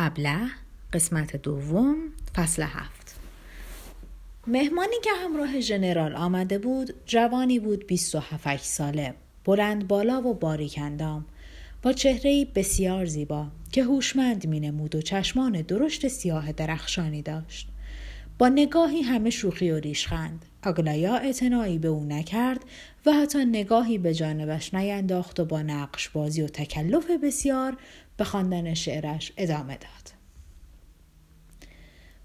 ابله 0.00 0.38
قسمت 0.92 1.36
دوم 1.36 1.96
فصل 2.36 2.62
هفت. 2.62 3.16
مهمانی 4.46 4.96
که 5.04 5.10
همراه 5.24 5.60
ژنرال 5.60 6.16
آمده 6.16 6.58
بود 6.58 6.94
جوانی 7.06 7.58
بود 7.58 7.86
بیست 7.86 8.14
و 8.14 8.18
هفت 8.18 8.64
ساله. 8.64 9.14
بلند 9.44 9.88
بالا 9.88 10.22
و 10.22 10.34
باریک 10.34 10.78
اندام. 10.82 11.26
با 11.82 11.92
چهره 11.92 12.44
بسیار 12.54 13.06
زیبا 13.06 13.46
که 13.72 13.84
هوشمند 13.84 14.46
مینمود 14.46 14.94
و 14.94 15.02
چشمان 15.02 15.52
درشت 15.52 16.08
سیاه 16.08 16.52
درخشانی 16.52 17.22
داشت. 17.22 17.68
با 18.38 18.48
نگاهی 18.48 19.02
همه 19.02 19.30
شوخی 19.30 19.70
و 19.70 19.78
ریشخند. 19.78 20.44
آگلایا 20.64 21.16
اعتنایی 21.16 21.78
به 21.78 21.88
او 21.88 22.04
نکرد 22.04 22.64
و 23.06 23.12
حتی 23.12 23.44
نگاهی 23.44 23.98
به 23.98 24.14
جانبش 24.14 24.74
نینداخت 24.74 25.40
و 25.40 25.44
با 25.44 25.62
نقش 25.62 26.08
بازی 26.08 26.42
و 26.42 26.46
تکلف 26.46 27.10
بسیار 27.22 27.76
به 28.16 28.24
خواندن 28.24 28.74
شعرش 28.74 29.32
ادامه 29.36 29.74
داد. 29.74 30.18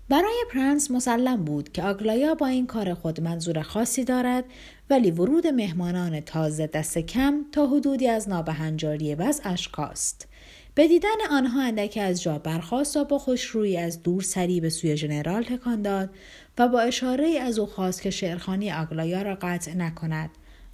برای 0.10 0.46
پرنس 0.54 0.92
مسلم 0.92 1.44
بود 1.44 1.72
که 1.72 1.84
آگلایا 1.84 2.36
با 2.36 2.48
این 2.48 2.68
کار 2.68 2.94
خود 2.94 3.22
منظور 3.22 3.62
خاصی 3.62 4.04
دارد 4.04 4.46
ولی 4.90 5.12
ورود 5.12 5.48
مهمانان 5.48 6.20
تازه 6.20 6.68
دست 6.68 6.98
کم 6.98 7.46
تا 7.52 7.68
حدودی 7.68 8.08
از 8.08 8.30
نابهنجاری 8.30 9.16
وضعش 9.16 9.68
کاست. 9.68 10.28
به 10.76 10.88
دیدن 10.88 11.10
آنها 11.32 11.62
اندکی 11.62 12.00
از 12.00 12.22
جا 12.22 12.38
برخاست 12.38 12.98
و 12.98 13.06
با 13.06 13.20
خوشرویی 13.20 13.78
از 13.78 14.04
دور 14.04 14.22
سری 14.22 14.62
به 14.62 14.70
سوی 14.70 14.98
ژنرال 14.98 15.44
تکان 15.44 15.82
داد 15.82 16.10
و 16.58 16.68
با 16.68 16.82
اشاره 16.82 17.40
از 17.40 17.60
او 17.60 17.66
خواست 17.66 18.02
که 18.02 18.10
شعرخانی 18.10 18.72
آگلایا 18.72 19.22
را 19.22 19.38
قطع 19.42 19.74
نکند 19.74 20.30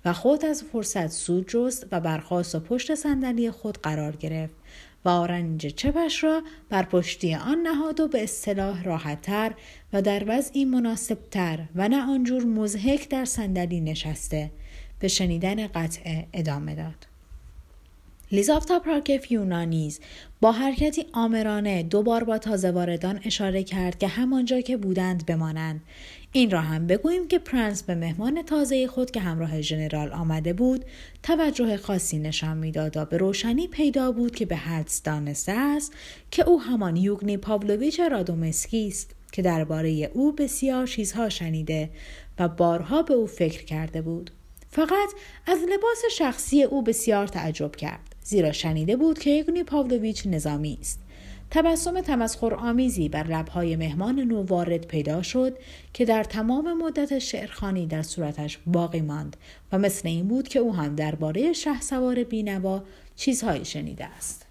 و 0.06 0.14
خود 0.14 0.46
از 0.46 0.64
فرصت 0.64 1.08
سود 1.08 1.50
جست 1.50 1.88
و 1.92 2.00
برخاست 2.00 2.56
و 2.56 2.60
پشت 2.60 2.96
صندلی 2.96 3.52
خود 3.52 3.78
قرار 3.78 4.16
گرفت 4.16 4.56
و 5.06 5.10
آرنج 5.10 5.68
چپش 5.68 6.24
را 6.24 6.44
بر 6.70 6.84
پشتی 6.84 7.36
آن 7.36 7.58
نهاد 7.58 8.00
و 8.00 8.08
به 8.08 8.24
اصطلاح 8.24 8.84
راحتتر 8.84 9.54
و 9.94 10.02
در 10.02 10.24
وضعی 10.28 10.66
مناسبتر 10.66 11.60
و 11.76 11.90
نه 11.90 12.02
آنجور 12.02 12.44
مزهک 12.44 13.10
در 13.10 13.26
صندلی 13.26 13.82
نشسته 13.82 14.52
به 15.00 15.08
شنیدن 15.08 15.68
قطعه 15.68 16.28
ادامه 16.34 16.76
داد. 16.76 17.09
لیزافتا 18.32 18.80
پراکف 18.80 19.32
یونانیز 19.32 20.00
با 20.42 20.52
حرکتی 20.52 21.06
آمرانه 21.14 21.84
دوبار 21.84 22.24
با 22.24 22.38
تازه 22.38 22.72
واردان 22.72 23.20
اشاره 23.26 23.64
کرد 23.64 23.98
که 23.98 24.08
همانجا 24.08 24.62
که 24.62 24.78
بودند 24.78 25.26
بمانند. 25.26 25.82
این 26.32 26.52
را 26.52 26.62
هم 26.62 26.88
بگوییم 26.88 27.28
که 27.28 27.40
پرنس 27.40 27.84
به 27.84 27.96
مهمان 27.96 28.42
تازه 28.42 28.88
خود 28.88 29.12
که 29.12 29.20
همراه 29.20 29.62
ژنرال 29.62 30.12
آمده 30.12 30.54
بود 30.54 30.86
توجه 31.24 31.78
خاصی 31.78 32.20
نشان 32.20 32.58
می‌داد 32.58 32.98
و 32.98 33.06
به 33.06 33.18
روشنی 33.18 33.68
پیدا 33.68 34.12
بود 34.12 34.36
که 34.36 34.46
به 34.46 34.56
حدس 34.56 35.04
دانسته 35.04 35.52
است 35.52 35.94
که 36.32 36.44
او 36.44 36.62
همان 36.62 36.96
یوگنی 36.96 37.38
پاولویچ 37.38 38.00
رادومسکی 38.00 38.88
است 38.88 39.16
که 39.32 39.42
درباره 39.42 40.12
او 40.14 40.32
بسیار 40.32 40.88
چیزها 40.88 41.30
شنیده 41.30 41.90
و 42.40 42.48
بارها 42.48 43.02
به 43.02 43.14
او 43.14 43.28
فکر 43.28 43.66
کرده 43.66 44.02
بود. 44.02 44.32
فقط 44.70 45.10
از 45.48 45.60
لباس 45.60 46.02
شخصی 46.18 46.64
او 46.64 46.82
بسیار 46.82 47.28
تعجب 47.28 47.76
کرد. 47.76 48.09
زیرا 48.30 48.52
شنیده 48.52 48.96
بود 48.96 49.20
که 49.20 49.30
یگنی 49.30 49.64
پاولویچ 49.64 50.28
نظامی 50.28 50.78
است. 50.82 51.00
تبسم 51.52 52.02
تمسخر 52.02 52.54
آمیزی 52.54 53.10
بر 53.10 53.28
لبهای 53.28 53.76
مهمان 53.76 54.20
نو 54.20 54.44
وارد 54.44 54.88
پیدا 54.88 55.22
شد 55.22 55.58
که 55.94 56.06
در 56.06 56.24
تمام 56.24 56.84
مدت 56.84 57.20
شعرخانی 57.20 57.88
در 57.88 58.02
صورتش 58.02 58.60
باقی 58.66 59.02
ماند 59.02 59.38
و 59.72 59.78
مثل 59.78 60.08
این 60.08 60.28
بود 60.28 60.48
که 60.48 60.60
او 60.60 60.76
هم 60.76 60.96
درباره 60.96 61.54
شه 61.54 61.82
سوار 61.82 62.24
بینوا 62.24 62.84
چیزهایی 63.16 63.66
شنیده 63.66 64.06
است. 64.06 64.46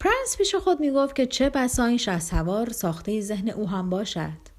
پرنس 0.00 0.36
پیش 0.38 0.54
خود 0.54 0.80
می 0.80 0.90
گفت 0.90 1.16
که 1.16 1.26
چه 1.26 1.50
بسا 1.50 1.84
این 1.84 1.98
شه 1.98 2.20
سوار 2.20 2.70
ساخته 2.70 3.20
ذهن 3.20 3.48
او 3.48 3.68
هم 3.68 3.90
باشد. 3.90 4.56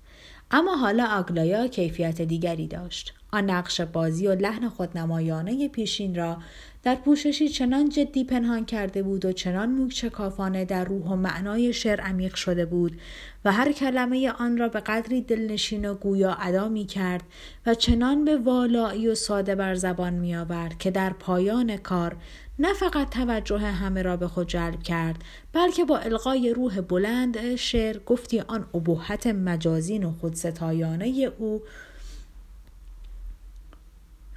اما 0.52 0.76
حالا 0.76 1.06
آگلایا 1.06 1.68
کیفیت 1.68 2.22
دیگری 2.22 2.68
داشت. 2.68 3.17
آن 3.32 3.50
نقش 3.50 3.82
بازی 3.82 4.28
و 4.28 4.36
لحن 4.36 4.70
خودنمایانه 4.70 5.68
پیشین 5.68 6.16
را 6.16 6.38
در 6.84 6.96
پوششی 6.96 7.50
چنان 7.50 7.90
جدی 7.90 8.24
پنهان 8.24 8.66
کرده 8.66 9.04
بود 9.04 9.26
و 9.26 9.32
چنان 9.32 9.70
موکچکافانه 9.70 10.66
در 10.66 10.84
روح 10.84 11.06
و 11.06 11.16
معنای 11.16 11.74
شعر 11.74 12.02
عمیق 12.02 12.36
شده 12.36 12.66
بود 12.66 13.02
و 13.46 13.52
هر 13.52 13.72
کلمه 13.72 14.32
آن 14.32 14.58
را 14.58 14.70
به 14.70 14.80
قدری 14.80 15.22
دلنشین 15.22 15.90
و 15.90 15.94
گویا 15.94 16.38
ادا 16.42 16.70
می 16.70 16.86
کرد 16.86 17.24
و 17.66 17.74
چنان 17.74 18.26
به 18.26 18.38
والایی 18.38 19.08
و 19.08 19.16
ساده 19.16 19.56
بر 19.56 19.76
زبان 19.76 20.14
می 20.14 20.36
آورد 20.36 20.78
که 20.78 20.92
در 20.92 21.10
پایان 21.10 21.78
کار 21.78 22.16
نه 22.60 22.74
فقط 22.74 23.10
توجه 23.10 23.60
همه 23.60 24.02
را 24.02 24.18
به 24.18 24.28
خود 24.28 24.48
جلب 24.48 24.84
کرد 24.84 25.24
بلکه 25.54 25.86
با 25.86 25.98
القای 25.98 26.54
روح 26.54 26.82
بلند 26.82 27.56
شعر 27.56 27.98
گفتی 28.06 28.40
آن 28.40 28.68
ابهت 28.74 29.28
مجازین 29.28 30.04
و 30.04 30.12
خودستایانه 30.12 31.32
او 31.38 31.62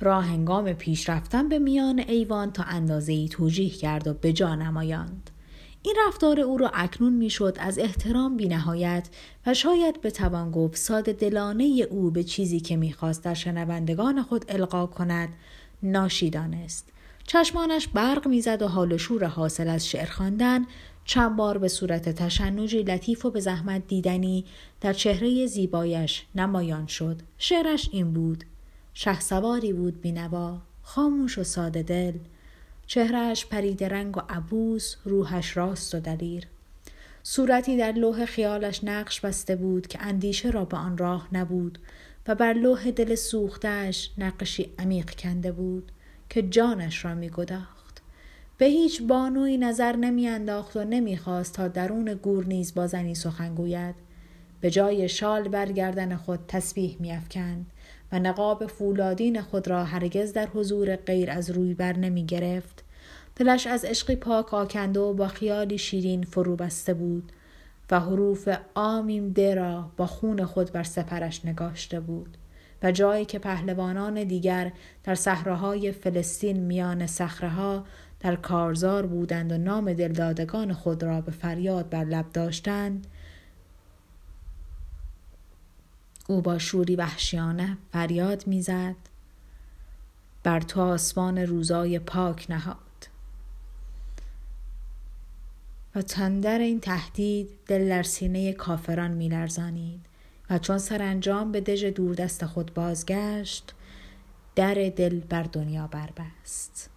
را 0.00 0.21
هنگام 0.21 0.72
پیش 0.72 1.09
رفتن 1.09 1.49
به 1.49 1.59
میان 1.59 1.99
ایوان 1.99 2.53
تا 2.53 2.62
اندازه 2.62 3.12
ای 3.12 3.28
توجیه 3.28 3.71
کرد 3.71 4.09
و 4.09 4.15
به 4.15 4.33
جا 4.33 4.55
نمایاند. 4.55 5.31
این 5.83 5.97
رفتار 6.06 6.41
او 6.41 6.59
را 6.59 6.71
اکنون 6.75 7.12
می‌شد 7.12 7.56
از 7.61 7.78
احترام 7.78 8.37
بینهایت 8.37 9.09
و 9.47 9.55
شاید 9.55 10.00
به 10.00 10.10
توان 10.10 10.50
گفت 10.50 10.77
ساده 10.77 11.12
دلانه 11.12 11.87
او 11.91 12.10
به 12.10 12.25
چیزی 12.25 12.60
که 12.60 12.77
می‌خواست 12.77 13.25
در 13.25 13.34
شنوندگان 13.34 14.22
خود 14.22 14.44
القا 14.49 14.87
کند 14.87 15.28
ناشی 15.83 16.31
دانست. 16.31 16.89
چشمانش 17.27 17.89
برق 17.89 18.28
می‌زد 18.28 18.62
و 18.62 18.69
حال 18.69 18.93
و 18.93 18.99
شور 18.99 19.25
حاصل 19.25 19.69
از 19.69 19.89
شعر 19.89 20.10
خواندن 20.10 20.66
چند 21.05 21.37
بار 21.37 21.59
به 21.59 21.69
صورت 21.69 22.09
تشنجی 22.09 22.83
لطیف 22.83 23.27
و 23.27 23.31
به 23.31 23.41
زحمت 23.41 23.87
دیدنی 23.87 24.44
در 24.81 24.93
چهره 24.93 25.47
زیبایش 25.47 26.25
نمایان 26.34 26.87
شد. 26.87 27.22
شعرش 27.39 27.89
این 27.93 28.12
بود 28.12 28.44
شه 28.95 29.21
سواری 29.21 29.73
بود 29.73 30.01
بینوا 30.01 30.59
خاموش 30.83 31.39
و 31.39 31.45
ساده 31.45 31.83
دل 31.83 32.19
چهرهش 32.87 33.47
پرید 33.47 33.84
رنگ 33.84 34.17
و 34.17 34.21
عبوس 34.28 34.97
روحش 35.05 35.56
راست 35.56 35.95
و 35.95 36.01
دلیر 36.01 36.47
صورتی 37.23 37.77
در 37.77 37.93
لوح 37.93 38.25
خیالش 38.25 38.84
نقش 38.84 39.21
بسته 39.21 39.56
بود 39.56 39.87
که 39.87 40.03
اندیشه 40.03 40.51
را 40.51 40.65
به 40.65 40.77
آن 40.77 40.99
راه 40.99 41.28
نبود 41.33 41.78
و 42.28 42.34
بر 42.34 42.53
لوح 42.53 42.91
دل 42.91 43.15
سوختش 43.15 44.11
نقشی 44.19 44.71
عمیق 44.78 45.11
کنده 45.11 45.53
بود 45.53 45.93
که 46.28 46.43
جانش 46.43 47.05
را 47.05 47.15
می 47.15 47.31
گداخت. 47.31 48.03
به 48.59 48.67
هیچ 48.67 49.03
بانوی 49.03 49.59
نظر 49.59 49.97
نمی 49.97 50.28
انداخت 50.28 50.77
و 50.77 50.84
نمی 50.84 51.17
خواست 51.17 51.55
تا 51.55 51.69
درون 51.69 52.15
گور 52.15 52.45
نیز 52.45 52.75
با 52.75 52.87
زنی 52.87 53.15
سخن 53.15 53.55
گوید. 53.55 53.95
به 54.61 54.71
جای 54.71 55.09
شال 55.09 55.49
برگردن 55.49 56.17
خود 56.17 56.41
تسبیح 56.49 56.97
می 57.01 57.12
افکند 57.12 57.67
و 58.12 58.19
نقاب 58.19 58.66
فولادین 58.66 59.41
خود 59.41 59.69
را 59.69 59.84
هرگز 59.84 60.32
در 60.32 60.48
حضور 60.54 60.97
غیر 60.97 61.31
از 61.31 61.50
روی 61.50 61.75
بر 61.75 61.97
نمی 61.97 62.26
گرفت. 62.26 62.84
دلش 63.37 63.66
از 63.66 63.84
عشقی 63.84 64.16
پاک 64.16 64.54
آکنده 64.54 65.00
و 65.00 65.15
با 65.15 65.28
خیالی 65.28 65.78
شیرین 65.78 66.22
فرو 66.22 66.56
بسته 66.56 66.94
بود 66.94 67.32
و 67.91 68.00
حروف 68.00 68.48
آمیم 68.75 69.32
ده 69.32 69.54
را 69.54 69.91
با 69.97 70.06
خون 70.06 70.44
خود 70.44 70.72
بر 70.72 70.82
سپرش 70.82 71.44
نگاشته 71.44 72.00
بود 72.00 72.37
و 72.82 72.93
جایی 72.93 73.25
که 73.25 73.38
پهلوانان 73.38 74.25
دیگر 74.25 74.72
در 75.04 75.15
صحراهای 75.15 75.92
فلسطین 75.92 76.60
میان 76.60 77.06
صخره 77.06 77.82
در 78.21 78.37
کارزار 78.37 79.06
بودند 79.06 79.53
و 79.53 79.59
نام 79.59 79.92
دلدادگان 79.92 80.72
خود 80.72 81.03
را 81.03 81.21
به 81.21 81.32
فریاد 81.32 81.88
بر 81.88 82.04
لب 82.04 82.32
داشتند 82.32 83.06
او 86.30 86.41
با 86.41 86.58
شوری 86.58 86.96
وحشیانه 86.96 87.78
فریاد 87.92 88.46
می‌زد. 88.46 88.96
بر 90.42 90.60
تو 90.60 90.80
آسمان 90.80 91.38
روزای 91.38 91.98
پاک 91.98 92.46
نهاد. 92.50 92.76
و 95.94 96.03
تندر 96.03 96.59
این 96.59 96.80
تهدید 96.80 97.48
دل 97.66 97.88
در 97.88 98.03
سینه 98.03 98.53
کافران 98.53 99.10
میلرزانید 99.10 100.00
و 100.50 100.59
چون 100.59 100.78
سرانجام 100.78 101.53
به 101.53 101.60
دژ 101.60 101.84
دوردست 101.84 102.47
خود 102.47 102.74
بازگشت 102.74 103.74
در 104.54 104.74
دل 104.74 105.21
بر 105.21 105.42
دنیا 105.42 105.86
بربست. 105.86 106.91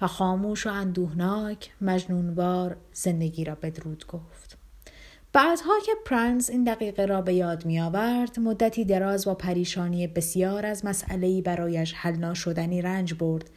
و 0.00 0.06
خاموش 0.06 0.66
و 0.66 0.70
اندوهناک 0.70 1.72
مجنونوار 1.80 2.76
زندگی 2.92 3.44
را 3.44 3.54
بدرود 3.54 4.06
گفت. 4.06 4.63
بعدها 5.34 5.72
که 5.86 5.92
پرنس 6.04 6.50
این 6.50 6.64
دقیقه 6.64 7.06
را 7.06 7.22
به 7.22 7.34
یاد 7.34 7.66
می 7.66 7.80
آورد 7.80 8.40
مدتی 8.40 8.84
دراز 8.84 9.24
با 9.24 9.34
پریشانی 9.34 10.06
بسیار 10.06 10.66
از 10.66 10.84
مسئله 10.84 11.42
برایش 11.42 11.94
حل 11.96 12.16
ناشدنی 12.16 12.82
رنج 12.82 13.14
برد 13.14 13.50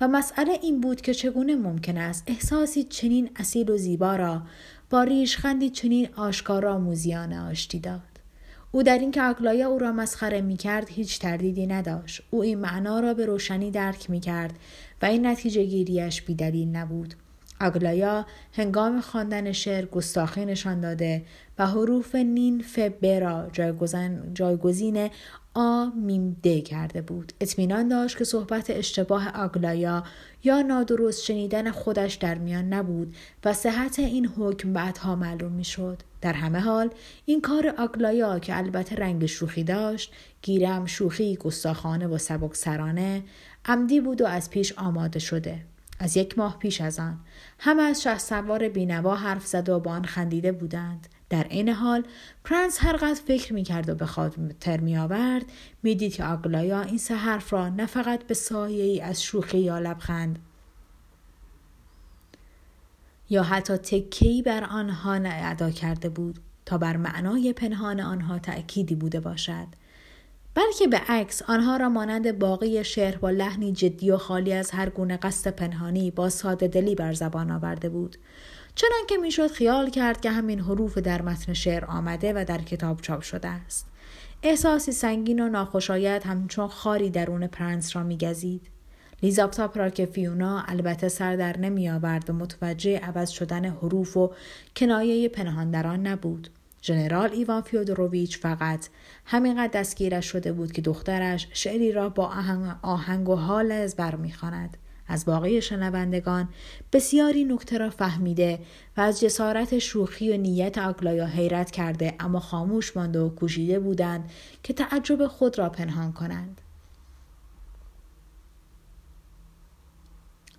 و 0.00 0.08
مسئله 0.08 0.58
این 0.62 0.80
بود 0.80 1.00
که 1.00 1.14
چگونه 1.14 1.56
ممکن 1.56 1.96
است 1.96 2.24
احساسی 2.26 2.84
چنین 2.84 3.30
اصیل 3.36 3.70
و 3.70 3.76
زیبا 3.76 4.16
را 4.16 4.42
با 4.90 5.02
ریشخندی 5.02 5.70
چنین 5.70 6.08
آشکارا 6.16 6.78
موزیانه 6.78 7.50
آشتی 7.50 7.78
داد. 7.78 8.00
او 8.72 8.82
در 8.82 8.98
اینکه 8.98 9.22
اکلایا 9.22 9.68
او 9.68 9.78
را 9.78 9.92
مسخره 9.92 10.40
می 10.40 10.56
کرد 10.56 10.88
هیچ 10.88 11.18
تردیدی 11.18 11.66
نداشت. 11.66 12.22
او 12.30 12.42
این 12.42 12.58
معنا 12.58 13.00
را 13.00 13.14
به 13.14 13.26
روشنی 13.26 13.70
درک 13.70 14.10
می 14.10 14.20
کرد 14.20 14.54
و 15.02 15.06
این 15.06 15.26
نتیجه 15.26 15.64
گیریش 15.64 16.22
بیدلیل 16.22 16.68
نبود. 16.68 17.14
آگلایا 17.64 18.26
هنگام 18.52 19.00
خواندن 19.00 19.52
شعر 19.52 19.84
گستاخی 19.84 20.44
نشان 20.44 20.80
داده 20.80 21.24
و 21.58 21.66
حروف 21.66 22.14
نین 22.14 22.62
ف 22.62 22.78
را 23.04 23.50
جایگزین 24.34 25.10
آ 25.54 25.86
میم 25.86 26.36
د 26.42 26.62
کرده 26.64 27.02
بود. 27.02 27.32
اطمینان 27.40 27.88
داشت 27.88 28.18
که 28.18 28.24
صحبت 28.24 28.70
اشتباه 28.70 29.28
آگلایا 29.28 30.04
یا 30.44 30.62
نادرست 30.62 31.24
شنیدن 31.24 31.70
خودش 31.70 32.14
در 32.14 32.38
میان 32.38 32.72
نبود 32.72 33.16
و 33.44 33.52
صحت 33.52 33.98
این 33.98 34.26
حکم 34.26 34.72
بعدها 34.72 35.16
معلوم 35.16 35.52
می‌شد. 35.52 36.02
در 36.20 36.32
همه 36.32 36.58
حال 36.58 36.90
این 37.24 37.40
کار 37.40 37.74
آگلایا 37.78 38.38
که 38.38 38.56
البته 38.56 38.96
رنگ 38.96 39.26
شوخی 39.26 39.64
داشت 39.64 40.12
گیرم 40.42 40.86
شوخی 40.86 41.36
گستاخانه 41.36 42.06
و 42.06 42.18
سبک 42.18 42.54
سرانه 42.54 43.22
عمدی 43.64 44.00
بود 44.00 44.20
و 44.20 44.26
از 44.26 44.50
پیش 44.50 44.72
آماده 44.72 45.18
شده. 45.18 45.58
از 45.98 46.16
یک 46.16 46.38
ماه 46.38 46.58
پیش 46.58 46.80
از 46.80 46.98
آن 46.98 47.20
همه 47.58 47.82
از 47.82 48.02
شه 48.02 48.18
سوار 48.18 48.68
بینوا 48.68 49.16
حرف 49.16 49.46
زده 49.46 49.72
و 49.72 49.80
با 49.80 49.90
آن 49.90 50.04
خندیده 50.04 50.52
بودند. 50.52 51.08
در 51.30 51.46
این 51.50 51.68
حال 51.68 52.04
پرنس 52.44 52.78
هرقدر 52.80 53.20
فکر 53.26 53.52
می‌کرد 53.52 53.88
و 53.88 53.94
به 53.94 54.06
خاطر 54.06 54.80
میآورد 54.80 55.44
می‌دید 55.82 56.14
که 56.14 56.24
آگلایا 56.24 56.82
این 56.82 56.98
سه 56.98 57.14
حرف 57.14 57.52
را 57.52 57.68
نه 57.68 57.86
فقط 57.86 58.22
به 58.22 58.34
سایه 58.34 58.84
ای 58.84 59.00
از 59.00 59.22
شوخی 59.22 59.58
یا 59.58 59.78
لبخند 59.78 60.38
یا 63.30 63.42
حتی 63.42 63.76
تکی 63.76 64.42
بر 64.42 64.64
آنها 64.64 65.12
ادا 65.24 65.70
کرده 65.70 66.08
بود 66.08 66.38
تا 66.66 66.78
بر 66.78 66.96
معنای 66.96 67.52
پنهان 67.52 68.00
آنها 68.00 68.38
تأکیدی 68.38 68.94
بوده 68.94 69.20
باشد. 69.20 69.66
بلکه 70.54 70.86
به 70.86 70.96
عکس 70.96 71.42
آنها 71.42 71.76
را 71.76 71.88
مانند 71.88 72.38
باقی 72.38 72.84
شعر 72.84 73.16
با 73.16 73.30
لحنی 73.30 73.72
جدی 73.72 74.10
و 74.10 74.16
خالی 74.16 74.52
از 74.52 74.70
هر 74.70 74.88
گونه 74.88 75.16
قصد 75.16 75.50
پنهانی 75.50 76.10
با 76.10 76.28
ساده 76.28 76.68
دلی 76.68 76.94
بر 76.94 77.12
زبان 77.12 77.50
آورده 77.50 77.88
بود. 77.88 78.16
چنان 78.74 79.06
که 79.08 79.16
می‌شد 79.16 79.50
خیال 79.50 79.90
کرد 79.90 80.20
که 80.20 80.30
همین 80.30 80.60
حروف 80.60 80.98
در 80.98 81.22
متن 81.22 81.52
شعر 81.52 81.84
آمده 81.84 82.32
و 82.32 82.44
در 82.44 82.62
کتاب 82.62 83.00
چاپ 83.00 83.22
شده 83.22 83.48
است. 83.48 83.86
احساسی 84.42 84.92
سنگین 84.92 85.40
و 85.40 85.48
ناخوشایند 85.48 86.22
همچون 86.22 86.68
خاری 86.68 87.10
درون 87.10 87.46
پرنس 87.46 87.96
را 87.96 88.02
میگزید. 88.02 88.68
لیزاوتا 89.22 89.78
پراکفیونا 89.78 90.62
البته 90.68 91.08
سر 91.08 91.36
در 91.36 91.58
نمی 91.58 91.90
آورد 91.90 92.30
و 92.30 92.32
متوجه 92.32 92.98
عوض 92.98 93.30
شدن 93.30 93.64
حروف 93.64 94.16
و 94.16 94.30
کنایه 94.76 95.28
پنهان 95.28 95.70
در 95.70 95.86
آن 95.86 96.06
نبود. 96.06 96.50
ژنرال 96.86 97.32
ایوان 97.32 97.62
فیودروویچ 97.62 98.38
فقط. 98.38 98.88
همینقدر 99.24 99.80
دستگیرش 99.80 100.26
شده 100.26 100.52
بود 100.52 100.72
که 100.72 100.82
دخترش 100.82 101.48
شعری 101.52 101.92
را 101.92 102.08
با 102.08 102.32
آهنگ 102.82 103.28
و 103.28 103.34
حال 103.34 103.72
ازبر 103.72 104.14
می‌خواند. 104.14 104.76
از 105.08 105.24
باقی 105.24 105.62
شنوندگان 105.62 106.48
بسیاری 106.92 107.44
نکته 107.44 107.78
را 107.78 107.90
فهمیده 107.90 108.58
و 108.96 109.00
از 109.00 109.20
جسارت 109.20 109.78
شوخی 109.78 110.32
و 110.32 110.36
نیت 110.36 110.78
آگلایا 110.78 111.26
حیرت 111.26 111.70
کرده 111.70 112.14
اما 112.20 112.40
خاموش 112.40 112.96
مانده 112.96 113.20
و 113.20 113.28
کوشیده 113.28 113.78
بودند 113.78 114.30
که 114.62 114.72
تعجب 114.72 115.26
خود 115.26 115.58
را 115.58 115.68
پنهان 115.68 116.12
کنند. 116.12 116.60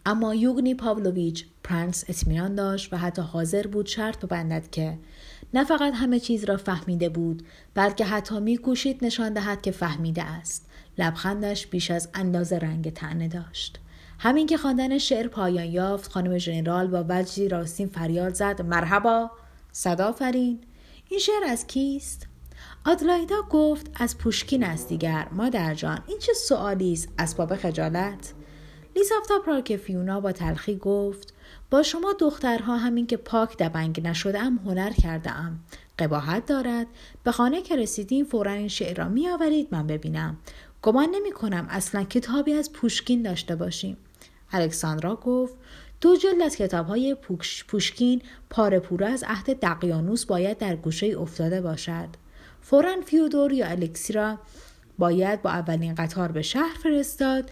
اما 0.05 0.35
یوگنی 0.35 0.75
پاولویچ 0.75 1.45
پرنس 1.63 2.05
اطمینان 2.07 2.55
داشت 2.55 2.93
و 2.93 2.97
حتی 2.97 3.21
حاضر 3.21 3.67
بود 3.67 3.85
شرط 3.85 4.25
ببندد 4.25 4.69
که 4.69 4.97
نه 5.55 5.63
فقط 5.63 5.93
همه 5.93 6.19
چیز 6.19 6.43
را 6.43 6.57
فهمیده 6.57 7.09
بود 7.09 7.43
بلکه 7.73 8.05
حتی 8.05 8.39
میکوشید 8.39 9.05
نشان 9.05 9.33
دهد 9.33 9.61
که 9.61 9.71
فهمیده 9.71 10.23
است. 10.23 10.69
لبخندش 10.97 11.67
بیش 11.67 11.91
از 11.91 12.09
اندازه 12.13 12.57
رنگ 12.57 12.93
تنه 12.93 13.27
داشت. 13.27 13.79
همین 14.19 14.47
که 14.47 14.57
خواندن 14.57 14.97
شعر 14.97 15.27
پایان 15.27 15.65
یافت 15.65 16.11
خانم 16.11 16.37
ژنرال 16.37 16.87
با 16.87 17.05
وجدی 17.09 17.49
راستین 17.49 17.87
فریاد 17.87 18.33
زد 18.33 18.61
مرحبا. 18.61 19.31
صدا 19.71 20.11
فرین. 20.11 20.59
این 21.09 21.19
شعر 21.19 21.43
از 21.49 21.67
کیست؟ 21.67 22.27
آدلایدا 22.85 23.41
گفت 23.49 23.91
از 23.95 24.17
پوشکین 24.17 24.63
است 24.63 24.89
دیگر 24.89 25.27
مادر 25.31 25.73
جان. 25.73 25.99
این 26.07 26.19
چه 26.19 26.33
سوالی 26.33 26.93
است؟ 26.93 27.09
اسباب 27.19 27.55
خجالت؟ 27.55 28.33
لیزافتا 28.95 29.77
فیونا 29.77 30.19
با 30.19 30.31
تلخی 30.31 30.75
گفت 30.75 31.34
با 31.69 31.83
شما 31.83 32.13
دخترها 32.19 32.77
همین 32.77 33.07
که 33.07 33.17
پاک 33.17 33.57
دبنگ 33.57 34.07
نشده 34.07 34.39
ام 34.39 34.59
هنر 34.65 34.91
کرده 34.91 35.31
ام. 35.31 35.59
قباحت 35.99 36.45
دارد. 36.45 36.87
به 37.23 37.31
خانه 37.31 37.61
که 37.61 37.75
رسیدیم 37.75 38.25
فورا 38.25 38.51
این 38.51 38.67
شعر 38.67 38.97
را 38.97 39.09
می 39.09 39.29
آورید 39.29 39.67
من 39.71 39.87
ببینم. 39.87 40.37
گمان 40.81 41.09
نمی 41.15 41.31
کنم 41.31 41.67
اصلا 41.69 42.03
کتابی 42.03 42.53
از 42.53 42.73
پوشکین 42.73 43.21
داشته 43.21 43.55
باشیم. 43.55 43.97
الکساندرا 44.51 45.15
گفت 45.15 45.55
دو 46.01 46.15
جلد 46.15 46.41
از 46.41 46.55
کتاب 46.55 46.87
های 46.87 47.15
پوشکین 47.67 48.21
پاره 48.49 48.79
پوره 48.79 49.07
از 49.07 49.23
عهد 49.27 49.59
دقیانوس 49.59 50.25
باید 50.25 50.57
در 50.57 50.75
گوشه 50.75 51.07
افتاده 51.19 51.61
باشد. 51.61 52.09
فورا 52.61 52.95
فیودور 53.05 53.51
یا 53.51 53.67
الکسیرا 53.67 54.39
باید 54.97 55.41
با 55.41 55.49
اولین 55.49 55.95
قطار 55.95 56.31
به 56.31 56.41
شهر 56.41 56.75
فرستاد 56.83 57.51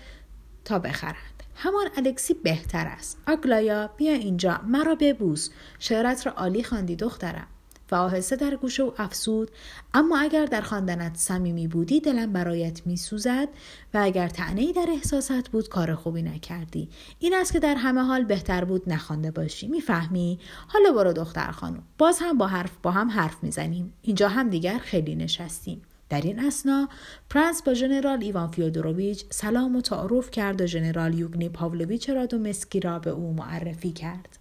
تا 0.65 0.79
بخرند. 0.79 1.32
همان 1.55 1.85
الکسی 1.97 2.33
بهتر 2.33 2.87
است. 2.87 3.17
آگلایا 3.27 3.89
بیا 3.97 4.13
اینجا 4.13 4.59
مرا 4.67 4.95
ببوس. 4.95 5.49
شعرت 5.79 6.25
را 6.25 6.31
عالی 6.31 6.63
خواندی 6.63 6.95
دخترم. 6.95 7.47
و 7.91 7.95
آهسته 7.95 8.35
در 8.35 8.55
گوشه 8.55 8.83
او 8.83 8.93
افسود 8.97 9.51
اما 9.93 10.17
اگر 10.19 10.45
در 10.45 10.61
خواندنت 10.61 11.17
صمیمی 11.17 11.67
بودی 11.67 11.99
دلم 11.99 12.33
برایت 12.33 12.87
میسوزد 12.87 13.47
و 13.93 13.99
اگر 14.03 14.27
تعنی 14.27 14.73
در 14.73 14.85
احساسات 14.89 15.49
بود 15.49 15.69
کار 15.69 15.95
خوبی 15.95 16.21
نکردی. 16.21 16.89
این 17.19 17.33
است 17.33 17.53
که 17.53 17.59
در 17.59 17.75
همه 17.75 18.01
حال 18.01 18.23
بهتر 18.23 18.65
بود 18.65 18.89
نخوانده 18.89 19.31
باشی. 19.31 19.67
می‌فهمی؟ 19.67 20.39
حالا 20.67 20.91
برو 20.91 21.13
دختر 21.13 21.51
خانم. 21.51 21.83
باز 21.97 22.19
هم 22.21 22.37
با 22.37 22.47
حرف 22.47 22.71
با 22.83 22.91
هم 22.91 23.11
حرف 23.11 23.43
می‌زنیم. 23.43 23.93
اینجا 24.01 24.29
هم 24.29 24.49
دیگر 24.49 24.77
خیلی 24.77 25.15
نشستیم. 25.15 25.81
در 26.09 26.21
این 26.21 26.39
اثنا 26.39 26.89
پرنس 27.29 27.63
با 27.63 27.73
ژنرال 27.73 28.23
ایوان 28.23 28.51
فیودوروویچ 28.51 29.25
سلام 29.29 29.75
و 29.75 29.81
تعارف 29.81 30.31
کرد 30.31 30.61
و 30.61 30.65
ژنرال 30.65 31.13
یوگنی 31.13 31.49
پاولویچ 31.49 32.09
رادومسکی 32.09 32.79
را 32.79 32.99
به 32.99 33.09
او 33.09 33.33
معرفی 33.33 33.91
کرد. 33.91 34.37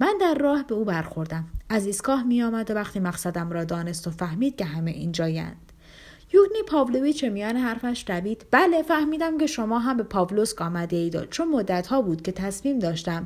من 0.00 0.14
در 0.20 0.34
راه 0.34 0.66
به 0.66 0.74
او 0.74 0.84
برخوردم. 0.84 1.44
از 1.68 1.86
ایستگاه 1.86 2.22
می 2.22 2.42
آمد 2.42 2.70
و 2.70 2.74
وقتی 2.74 3.00
مقصدم 3.00 3.50
را 3.50 3.64
دانست 3.64 4.06
و 4.06 4.10
فهمید 4.10 4.56
که 4.56 4.64
همه 4.64 4.90
اینجایند. 4.90 5.72
یوگنی 6.32 6.62
پاولویچ 6.66 7.24
میان 7.24 7.56
حرفش 7.56 8.04
دوید 8.06 8.46
بله 8.50 8.82
فهمیدم 8.82 9.38
که 9.38 9.46
شما 9.46 9.78
هم 9.78 9.96
به 9.96 10.02
پاولوسک 10.02 10.62
آمده 10.62 10.96
اید 10.96 11.30
چون 11.30 11.48
مدت 11.48 11.86
ها 11.86 12.02
بود 12.02 12.22
که 12.22 12.32
تصمیم 12.32 12.78
داشتم 12.78 13.24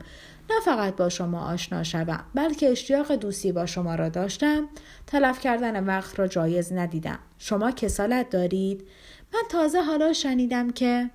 نه 0.51 0.61
فقط 0.65 0.97
با 0.97 1.09
شما 1.09 1.41
آشنا 1.41 1.83
شوم 1.83 2.25
بلکه 2.35 2.71
اشتیاق 2.71 3.15
دوستی 3.15 3.53
با 3.53 3.67
شما 3.67 3.95
را 3.95 4.09
داشتم. 4.09 4.69
تلف 5.07 5.41
کردن 5.41 5.85
وقت 5.85 6.19
را 6.19 6.27
جایز 6.27 6.73
ندیدم. 6.73 7.19
شما 7.39 7.71
کسالت 7.71 8.31
دارید؟ 8.31 8.89
من 9.35 9.43
تازه 9.51 9.83
حالا 9.83 10.13
شنیدم 10.13 10.71
که 10.71 11.11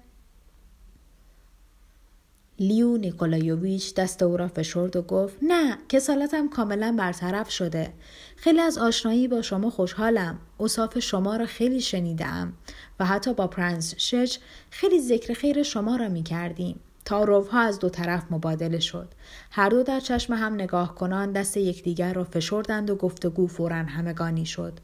لیو 2.60 2.98
نیکولایوویچ 2.98 3.96
دست 3.96 4.24
او 4.24 4.38
را 4.38 4.48
فشرد 4.48 4.96
و 4.96 5.02
گفت 5.02 5.38
نه 5.42 5.78
کسالتم 5.90 6.50
کاملا 6.50 6.96
برطرف 6.98 7.50
شده. 7.50 7.94
خیلی 8.36 8.60
از 8.60 8.78
آشنایی 8.78 9.28
با 9.28 9.42
شما 9.42 9.70
خوشحالم. 9.70 10.40
اوصاف 10.60 11.00
شما 11.00 11.36
را 11.36 11.46
خیلی 11.46 11.82
شنیدم 11.82 12.54
و 13.00 13.06
حتی 13.06 13.34
با 13.34 13.48
پرنس 13.48 13.96
شچ 13.98 14.40
خیلی 14.70 15.00
ذکر 15.00 15.34
خیر 15.34 15.64
شما 15.64 15.96
را 15.96 16.10
می 16.10 16.24
کردیم 16.24 16.80
تعارف 17.06 17.48
ها 17.48 17.60
از 17.60 17.80
دو 17.80 17.90
طرف 17.90 18.24
مبادله 18.32 18.80
شد. 18.80 19.08
هر 19.52 19.70
دو 19.70 19.84
در 19.84 20.00
چشم 20.00 20.34
هم 20.34 20.54
نگاه 20.54 20.96
کنان 20.96 21.32
دست 21.32 21.58
یکدیگر 21.58 22.14
را 22.14 22.24
فشردند 22.24 22.90
و 22.90 22.96
گفتگو 22.96 23.48
فورا 23.48 23.76
همگانی 23.76 24.46
شد. 24.46 24.80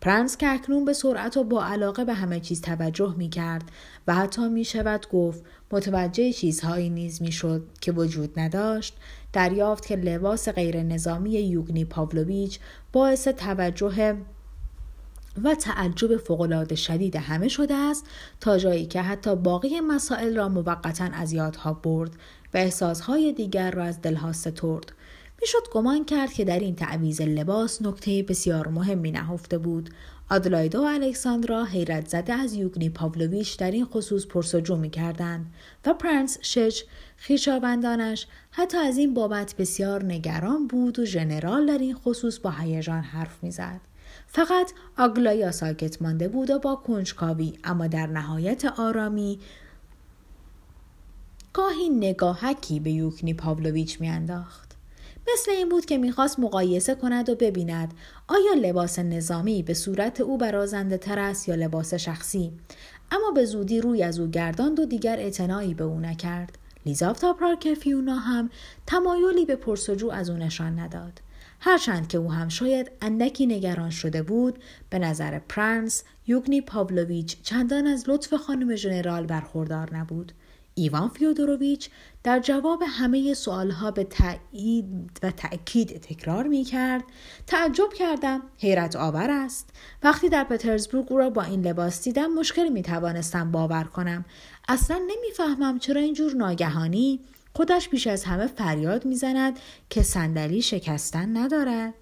پرنس 0.00 0.36
که 0.36 0.48
اکنون 0.48 0.84
به 0.84 0.92
سرعت 0.92 1.36
و 1.36 1.44
با 1.44 1.64
علاقه 1.64 2.04
به 2.04 2.14
همه 2.14 2.40
چیز 2.40 2.60
توجه 2.60 3.14
می 3.18 3.28
کرد 3.28 3.70
و 4.06 4.14
حتی 4.14 4.48
می 4.48 4.64
شود 4.64 5.08
گفت 5.08 5.44
متوجه 5.70 6.32
چیزهایی 6.32 6.90
نیز 6.90 7.22
می 7.22 7.32
شد 7.32 7.66
که 7.80 7.92
وجود 7.92 8.40
نداشت 8.40 8.96
دریافت 9.32 9.86
که 9.86 9.96
لباس 9.96 10.48
غیر 10.48 10.82
نظامی 10.82 11.30
یوگنی 11.30 11.84
پاولویچ 11.84 12.60
باعث 12.92 13.28
توجه 13.28 14.16
و 15.44 15.54
تعجب 15.54 16.16
فوقالعاده 16.16 16.74
شدید 16.74 17.16
همه 17.16 17.48
شده 17.48 17.74
است 17.74 18.06
تا 18.40 18.58
جایی 18.58 18.86
که 18.86 19.02
حتی 19.02 19.36
باقی 19.36 19.80
مسائل 19.80 20.36
را 20.36 20.48
موقتا 20.48 21.08
از 21.12 21.32
یادها 21.32 21.72
برد 21.72 22.10
و 22.54 22.58
احساسهای 22.58 23.32
دیگر 23.32 23.70
را 23.70 23.84
از 23.84 24.02
دلها 24.02 24.32
سترد 24.32 24.92
می‌شد 25.40 25.70
گمان 25.72 26.04
کرد 26.04 26.32
که 26.32 26.44
در 26.44 26.58
این 26.58 26.76
تعویز 26.76 27.20
لباس 27.20 27.82
نکته 27.82 28.22
بسیار 28.22 28.68
مهمی 28.68 29.10
نهفته 29.10 29.58
بود 29.58 29.90
آدلایدا 30.30 30.82
و 30.82 30.84
الکساندرا 30.84 31.64
حیرت 31.64 32.08
زده 32.08 32.32
از 32.32 32.54
یوگنی 32.54 32.88
پاولویچ 32.88 33.58
در 33.58 33.70
این 33.70 33.84
خصوص 33.84 34.26
پرسجو 34.26 34.76
می 34.76 34.90
کردند 34.90 35.54
و 35.86 35.94
پرنس 35.94 36.38
شش 36.42 36.84
خیشاوندانش 37.16 38.26
حتی 38.50 38.78
از 38.78 38.98
این 38.98 39.14
بابت 39.14 39.54
بسیار 39.58 40.04
نگران 40.04 40.66
بود 40.66 40.98
و 40.98 41.04
ژنرال 41.04 41.66
در 41.66 41.78
این 41.78 41.94
خصوص 41.94 42.38
با 42.38 42.50
هیجان 42.50 43.00
حرف 43.00 43.42
می‌زد. 43.42 43.80
فقط 44.26 44.72
آگلایا 44.98 45.52
ساکت 45.52 46.02
مانده 46.02 46.28
بود 46.28 46.50
و 46.50 46.58
با 46.58 46.76
کنجکاوی 46.76 47.58
اما 47.64 47.86
در 47.86 48.06
نهایت 48.06 48.64
آرامی 48.64 49.38
گاهی 51.52 51.88
نگاهکی 51.88 52.80
به 52.80 52.90
یوکنی 52.90 53.34
پاولویچ 53.34 54.00
میانداخت. 54.00 54.76
مثل 55.32 55.50
این 55.50 55.68
بود 55.68 55.84
که 55.84 55.98
می‌خواست 55.98 56.38
مقایسه 56.38 56.94
کند 56.94 57.28
و 57.28 57.34
ببیند 57.34 57.94
آیا 58.28 58.52
لباس 58.54 58.98
نظامی 58.98 59.62
به 59.62 59.74
صورت 59.74 60.20
او 60.20 60.38
برازنده 60.38 60.98
تر 60.98 61.18
است 61.18 61.48
یا 61.48 61.54
لباس 61.54 61.94
شخصی. 61.94 62.52
اما 63.10 63.30
به 63.30 63.44
زودی 63.44 63.80
روی 63.80 64.02
از 64.02 64.18
او 64.18 64.26
گرداند 64.26 64.80
و 64.80 64.84
دیگر 64.84 65.16
اعتنایی 65.16 65.74
به 65.74 65.84
او 65.84 66.00
نکرد. 66.00 66.58
لیزافتا 66.86 67.32
پراکفیونا 67.32 68.14
هم 68.16 68.50
تمایلی 68.86 69.44
به 69.46 69.56
پرسجو 69.56 70.10
از 70.10 70.30
او 70.30 70.36
نشان 70.36 70.78
نداد. 70.78 71.20
هرچند 71.66 72.08
که 72.08 72.18
او 72.18 72.32
هم 72.32 72.48
شاید 72.48 72.90
اندکی 73.00 73.46
نگران 73.46 73.90
شده 73.90 74.22
بود 74.22 74.58
به 74.90 74.98
نظر 74.98 75.38
پرنس 75.38 76.02
یوگنی 76.26 76.60
پاولویچ 76.60 77.42
چندان 77.42 77.86
از 77.86 78.04
لطف 78.08 78.34
خانم 78.34 78.74
ژنرال 78.76 79.26
برخوردار 79.26 79.96
نبود. 79.96 80.32
ایوان 80.74 81.08
فیودوروویچ 81.08 81.90
در 82.24 82.40
جواب 82.40 82.82
همه 82.86 83.34
سوالها 83.34 83.90
به 83.90 84.04
تایید 84.04 85.20
و 85.22 85.30
تأکید 85.30 86.00
تکرار 86.00 86.46
می 86.46 86.64
کرد 86.64 87.04
تعجب 87.46 87.92
کردم 87.98 88.42
حیرت 88.58 88.96
آور 88.96 89.30
است. 89.30 89.70
وقتی 90.02 90.28
در 90.28 90.44
پترزبورگ 90.44 91.06
او 91.12 91.18
را 91.18 91.30
با 91.30 91.42
این 91.42 91.66
لباس 91.66 92.02
دیدم 92.02 92.34
مشکل 92.34 92.68
می 92.68 92.82
توانستم 92.82 93.50
باور 93.50 93.84
کنم. 93.84 94.24
اصلا 94.68 95.00
نمی‌فهمم 95.08 95.78
چرا 95.78 96.00
اینجور 96.00 96.32
ناگهانی 96.32 97.20
خودش 97.56 97.88
بیش 97.88 98.06
از 98.06 98.24
همه 98.24 98.46
فریاد 98.46 99.04
می‌زند 99.04 99.58
که 99.90 100.02
صندلی 100.02 100.62
شکستن 100.62 101.36
ندارد. 101.36 101.94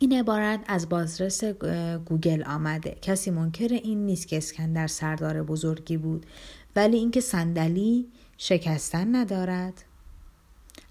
این 0.00 0.12
عبارت 0.12 0.60
از 0.66 0.88
بازرس 0.88 1.44
گوگل 2.04 2.42
آمده. 2.44 2.98
کسی 3.02 3.30
منکر 3.30 3.68
این 3.72 4.06
نیست 4.06 4.28
که 4.28 4.36
اسکندر 4.36 4.86
سردار 4.86 5.42
بزرگی 5.42 5.96
بود 5.96 6.26
ولی 6.76 6.96
اینکه 6.96 7.20
صندلی 7.20 8.08
شکستن 8.38 9.16
ندارد. 9.16 9.84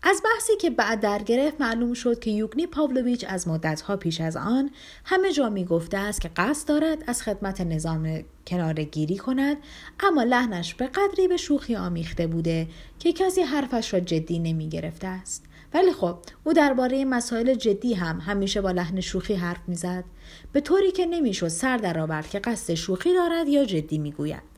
از 0.07 0.21
بحثی 0.23 0.57
که 0.57 0.69
بعد 0.69 0.99
در 0.99 1.23
گرفت 1.23 1.61
معلوم 1.61 1.93
شد 1.93 2.19
که 2.19 2.31
یوگنی 2.31 2.67
پاولویچ 2.67 3.25
از 3.27 3.47
مدتها 3.47 3.97
پیش 3.97 4.21
از 4.21 4.37
آن 4.37 4.69
همه 5.05 5.31
جا 5.31 5.49
می 5.49 5.65
گفته 5.65 5.97
است 5.97 6.21
که 6.21 6.29
قصد 6.35 6.67
دارد 6.67 7.03
از 7.07 7.21
خدمت 7.21 7.61
نظام 7.61 8.23
کنار 8.47 8.73
گیری 8.73 9.17
کند 9.17 9.57
اما 9.99 10.23
لحنش 10.23 10.73
به 10.73 10.87
قدری 10.87 11.27
به 11.27 11.37
شوخی 11.37 11.75
آمیخته 11.75 12.27
بوده 12.27 12.67
که 12.99 13.13
کسی 13.13 13.41
حرفش 13.41 13.93
را 13.93 13.99
جدی 13.99 14.39
نمی 14.39 14.69
گرفته 14.69 15.07
است. 15.07 15.45
ولی 15.73 15.91
خب 15.91 16.17
او 16.43 16.53
درباره 16.53 17.05
مسائل 17.05 17.53
جدی 17.53 17.93
هم 17.93 18.19
همیشه 18.19 18.61
با 18.61 18.71
لحن 18.71 19.01
شوخی 19.01 19.33
حرف 19.33 19.61
می‌زد 19.67 20.03
به 20.51 20.61
طوری 20.61 20.91
که 20.91 21.05
نمی‌شد 21.05 21.47
سر 21.47 21.77
درآورد 21.77 22.29
که 22.29 22.39
قصد 22.39 22.73
شوخی 22.73 23.13
دارد 23.13 23.47
یا 23.47 23.65
جدی 23.65 23.97
می‌گوید. 23.97 24.54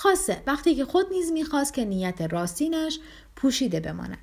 خاصه 0.00 0.42
وقتی 0.46 0.74
که 0.74 0.84
خود 0.84 1.06
نیز 1.12 1.32
می‌خواست 1.32 1.74
که 1.74 1.84
نیت 1.84 2.20
راستینش 2.20 2.98
پوشیده 3.36 3.80
بماند. 3.80 4.18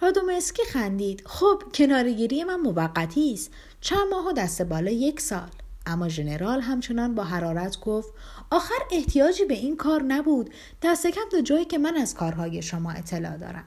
رادومسکی 0.00 0.62
خندید 0.64 1.22
خب 1.26 1.62
کنارگیری 1.74 2.44
من 2.44 2.56
موقتی 2.56 3.32
است. 3.32 3.50
چند 3.80 4.08
ماه 4.10 4.26
و 4.26 4.32
دست 4.32 4.62
بالا 4.62 4.90
یک 4.90 5.20
سال. 5.20 5.48
اما 5.86 6.08
ژنرال 6.08 6.60
همچنان 6.60 7.14
با 7.14 7.24
حرارت 7.24 7.80
گفت 7.80 8.08
آخر 8.50 8.78
احتیاجی 8.90 9.44
به 9.44 9.54
این 9.54 9.76
کار 9.76 10.02
نبود. 10.02 10.50
دست 10.82 11.06
کم 11.06 11.28
تا 11.32 11.40
جایی 11.40 11.64
که 11.64 11.78
من 11.78 11.96
از 11.96 12.14
کارهای 12.14 12.62
شما 12.62 12.92
اطلاع 12.92 13.36
دارم. 13.36 13.64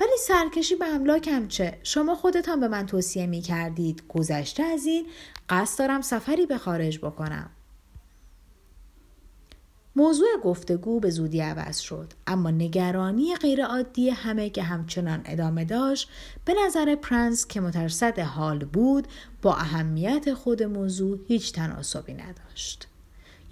ولی 0.00 0.16
سرکشی 0.26 0.76
به 0.76 0.86
املاکم 0.86 1.48
چه؟ 1.48 1.78
شما 1.82 2.14
خودتان 2.14 2.60
به 2.60 2.68
من 2.68 2.86
توصیه 2.86 3.26
می 3.26 3.40
کردید 3.40 4.02
گذشته 4.08 4.62
از 4.62 4.86
این 4.86 5.06
قصد 5.48 5.78
دارم 5.78 6.00
سفری 6.00 6.46
به 6.46 6.58
خارج 6.58 6.98
بکنم. 6.98 7.50
موضوع 9.96 10.28
گفتگو 10.44 11.00
به 11.00 11.10
زودی 11.10 11.40
عوض 11.40 11.78
شد 11.78 12.12
اما 12.26 12.50
نگرانی 12.50 13.36
غیرعادی 13.36 14.10
همه 14.10 14.50
که 14.50 14.62
همچنان 14.62 15.22
ادامه 15.24 15.64
داشت 15.64 16.08
به 16.44 16.54
نظر 16.66 16.94
پرنس 16.94 17.46
که 17.46 17.60
مترصد 17.60 18.18
حال 18.18 18.58
بود 18.58 19.08
با 19.42 19.54
اهمیت 19.54 20.34
خود 20.34 20.62
موضوع 20.62 21.18
هیچ 21.28 21.52
تناسبی 21.52 22.14
نداشت. 22.14 22.88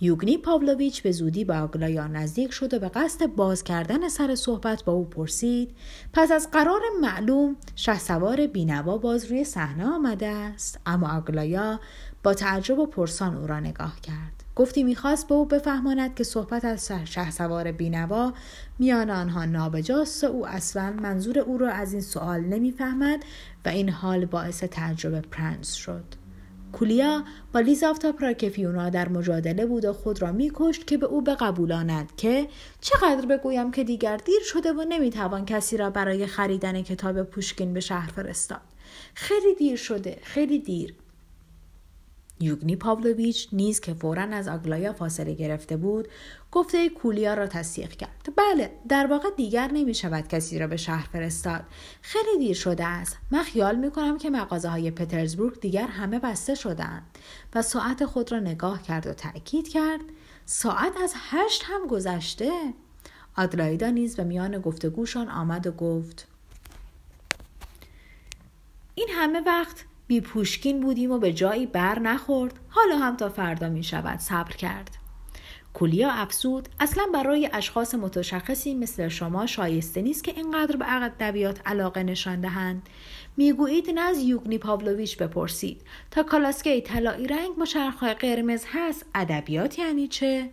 یوگنی 0.01 0.39
پاولویچ 0.39 1.03
به 1.03 1.13
زودی 1.13 1.45
به 1.45 1.57
آگلایا 1.57 2.07
نزدیک 2.07 2.53
شد 2.53 2.75
و 2.75 2.79
به 2.79 2.89
قصد 2.89 3.27
باز 3.27 3.65
کردن 3.65 4.09
سر 4.09 4.35
صحبت 4.35 4.85
با 4.85 4.93
او 4.93 5.05
پرسید 5.05 5.71
پس 6.13 6.33
از 6.33 6.51
قرار 6.51 6.81
معلوم 7.01 7.57
سوار 7.99 8.47
بینوا 8.47 8.99
باز 8.99 9.25
روی 9.25 9.45
صحنه 9.45 9.87
آمده 9.87 10.27
است؟ 10.27 10.81
اما 10.87 11.17
آگلایا 11.17 11.81
با 12.23 12.35
تعجب 12.35 12.79
و 12.79 12.87
پرسان 12.87 13.37
او 13.37 13.47
را 13.47 13.61
نگاه 13.61 14.01
کرد. 14.01 14.45
گفتی 14.57 14.83
می‌خواست 14.83 15.29
به 15.29 15.35
او 15.35 15.45
بفهماند 15.45 16.15
که 16.15 16.25
صحبت 16.25 16.65
از 16.65 16.91
شه 17.05 17.31
سوار 17.31 17.73
بینوا 17.73 18.33
میان 18.79 19.11
آنها 19.11 19.45
نابجاست 19.45 20.25
او 20.25 20.47
اصلا 20.47 20.93
منظور 21.03 21.39
او 21.39 21.59
را 21.59 21.71
از 21.73 21.93
این 21.93 22.03
سوال 22.03 22.41
نمی‌فهمد 22.41 23.25
و 23.65 23.69
این 23.69 23.89
حال 23.89 24.27
باعث 24.27 24.65
تعجب 24.65 25.21
پرنس 25.21 25.75
شد. 25.75 26.05
کولیا 26.73 27.25
با 27.53 27.61
لیزافتا 27.61 28.13
پراکفیونا 28.13 28.91
در 28.91 29.09
مجادله 29.09 29.67
بود 29.67 29.85
و 29.85 29.93
خود 29.93 30.23
را 30.23 30.33
میکشت 30.33 30.87
که 30.87 30.97
به 30.99 31.07
او 31.07 31.23
بقبولاند 31.23 32.17
که 32.17 32.49
چقدر 32.81 33.27
بگویم 33.27 33.71
که 33.71 33.85
دیگر 33.85 34.17
دیر 34.17 34.41
شده 34.45 34.73
و 34.73 34.85
نمی‌توان 34.89 35.45
کسی 35.45 35.77
را 35.77 35.91
برای 35.91 36.27
خریدن 36.27 36.83
کتاب 36.83 37.23
پوشکین 37.23 37.75
به 37.75 37.81
شهر 37.81 38.11
فرستاد. 38.11 38.61
خیلی 39.15 39.55
دیر 39.55 39.77
شده 39.77 40.19
خیلی 40.23 40.59
دیر. 40.59 40.95
یوگنی 42.41 42.77
پاولویچ 42.77 43.49
نیز 43.53 43.81
که 43.81 43.95
فورا 43.95 44.23
از 44.23 44.49
آگلایا 44.49 44.93
فاصله 44.93 45.35
گرفته 45.35 45.77
بود 45.77 46.09
گفته 46.53 46.89
کولیا 46.89 47.35
را 47.35 47.47
تصدیق 47.47 47.91
کرد. 47.91 48.29
بله 48.37 48.71
در 48.89 49.07
واقع 49.07 49.29
دیگر 49.37 49.71
نمی 49.73 49.95
شود 49.95 50.29
کسی 50.29 50.59
را 50.59 50.67
به 50.67 50.77
شهر 50.77 51.09
فرستاد. 51.13 51.65
خیلی 52.03 52.39
دیر 52.39 52.57
شده 52.57 52.85
است. 52.85 53.17
من 53.31 53.43
خیال 53.43 53.77
می 53.77 53.91
کنم 53.91 54.19
که 54.19 54.31
مغازه 54.31 54.69
های 54.69 54.91
پترزبورگ 54.91 55.61
دیگر 55.61 55.87
همه 55.87 56.19
بسته 56.19 56.55
شدند 56.55 57.03
و 57.55 57.63
ساعت 57.63 58.05
خود 58.05 58.33
را 58.33 58.39
نگاه 58.39 58.83
کرد 58.83 59.07
و 59.07 59.13
تأکید 59.13 59.69
کرد. 59.69 60.01
ساعت 60.47 60.93
از 61.03 61.15
هشت 61.17 61.63
هم 61.65 61.87
گذشته؟ 61.87 62.51
آدلایدا 63.37 63.91
نیز 63.91 64.17
به 64.17 64.25
میان 64.25 64.59
گفتگوشان 64.59 65.29
آمد 65.29 65.67
و 65.67 65.73
گفت 65.73 66.29
این 68.95 69.09
همه 69.11 69.41
وقت 69.41 69.85
بی 70.09 70.21
پوشکین 70.21 70.81
بودیم 70.81 71.11
و 71.11 71.19
به 71.19 71.33
جایی 71.33 71.67
بر 71.67 71.99
نخورد. 71.99 72.61
حالا 72.69 72.99
هم 72.99 73.17
تا 73.17 73.29
فردا 73.29 73.69
می 73.69 73.83
شود 73.85 74.19
صبر 74.19 74.53
کرد. 74.53 74.91
کولیا 75.73 76.11
افسود 76.11 76.69
اصلا 76.81 77.07
برای 77.15 77.51
اشخاص 77.53 77.95
متشخصی 77.95 78.75
مثل 78.75 79.09
شما 79.09 79.47
شایسته 79.47 80.03
نیست 80.03 80.25
که 80.25 80.33
اینقدر 80.37 80.77
به 80.77 80.85
ادبیات 80.89 81.61
علاقه 81.67 82.03
نشان 82.03 82.41
دهند. 82.41 82.83
می‌گویید 83.37 83.91
نه 83.91 84.01
از 84.01 84.23
یوگنی 84.23 84.59
پاولویچ 84.59 85.17
بپرسید. 85.17 85.83
تا 86.11 86.23
کالاسکه 86.23 86.81
طلایی 86.81 87.27
رنگ 87.27 87.57
با 87.59 87.65
چرخهای 87.65 88.15
قرمز 88.15 88.65
هست 88.73 89.07
ادبیات 89.15 89.79
یعنی 89.79 90.09
چه؟ 90.09 90.51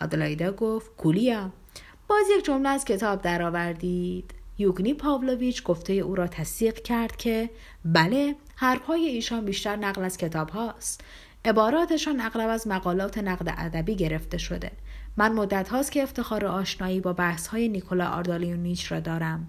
آدلایدا 0.00 0.52
گفت 0.52 0.96
کولیا 0.96 1.52
باز 2.08 2.26
یک 2.38 2.44
جمله 2.44 2.68
از 2.68 2.84
کتاب 2.84 3.22
درآوردید. 3.22 4.34
یوگنی 4.58 4.94
پاولویچ 4.94 5.62
گفته 5.62 5.92
او 5.92 6.14
را 6.14 6.26
تصدیق 6.26 6.74
کرد 6.74 7.16
که 7.16 7.50
بله 7.84 8.36
حرفهای 8.60 9.06
ایشان 9.06 9.44
بیشتر 9.44 9.76
نقل 9.76 10.04
از 10.04 10.16
کتاب 10.16 10.50
هاست. 10.50 11.00
عباراتشان 11.44 12.20
اغلب 12.20 12.48
از 12.48 12.68
مقالات 12.68 13.18
نقد 13.18 13.54
ادبی 13.58 13.96
گرفته 13.96 14.38
شده. 14.38 14.70
من 15.16 15.32
مدت 15.32 15.68
هاست 15.68 15.92
که 15.92 16.02
افتخار 16.02 16.46
آشنایی 16.46 17.00
با 17.00 17.12
بحث 17.12 17.46
های 17.46 17.68
نیکولا 17.68 18.06
آردالیونیچ 18.06 18.92
را 18.92 19.00
دارم. 19.00 19.46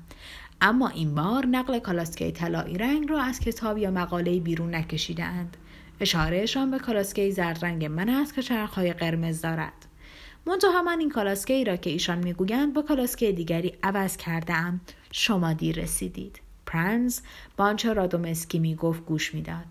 اما 0.62 0.88
این 0.88 1.16
بار 1.16 1.46
نقل 1.46 1.80
کالاسکه 1.80 2.32
طلایی 2.32 2.78
رنگ 2.78 3.10
را 3.10 3.22
از 3.22 3.40
کتاب 3.40 3.78
یا 3.78 3.92
مقاله 3.92 4.40
بیرون 4.40 4.76
نکشیدند. 4.76 5.58
اشارهشان 6.00 6.72
به 6.72 6.80
کالاسکه 6.80 7.32
زرد 7.32 7.66
رنگ 7.66 7.86
من 7.86 8.10
است 8.10 8.34
که 8.34 8.42
چرخهای 8.42 8.94
قرمز 8.94 9.42
دارد. 9.42 9.86
منتها 10.46 10.82
من 10.82 11.00
این 11.00 11.10
کالاسکه 11.10 11.54
ای 11.54 11.64
را 11.64 11.76
که 11.76 11.90
ایشان 11.90 12.18
می‌گویند 12.18 12.74
با 12.74 12.82
کالاسکه 12.82 13.32
دیگری 13.32 13.74
عوض 13.84 14.18
کرده 14.18 14.54
ام. 14.54 14.82
شما 15.12 15.54
دیر 15.54 15.82
رسیدید. 15.82 16.49
پرنس 16.70 17.22
با 17.58 17.66
آنچه 17.66 17.94
رادومسکی 17.94 18.60
می‌گفت 18.60 19.06
گوش 19.06 19.34
می‌داد. 19.36 19.66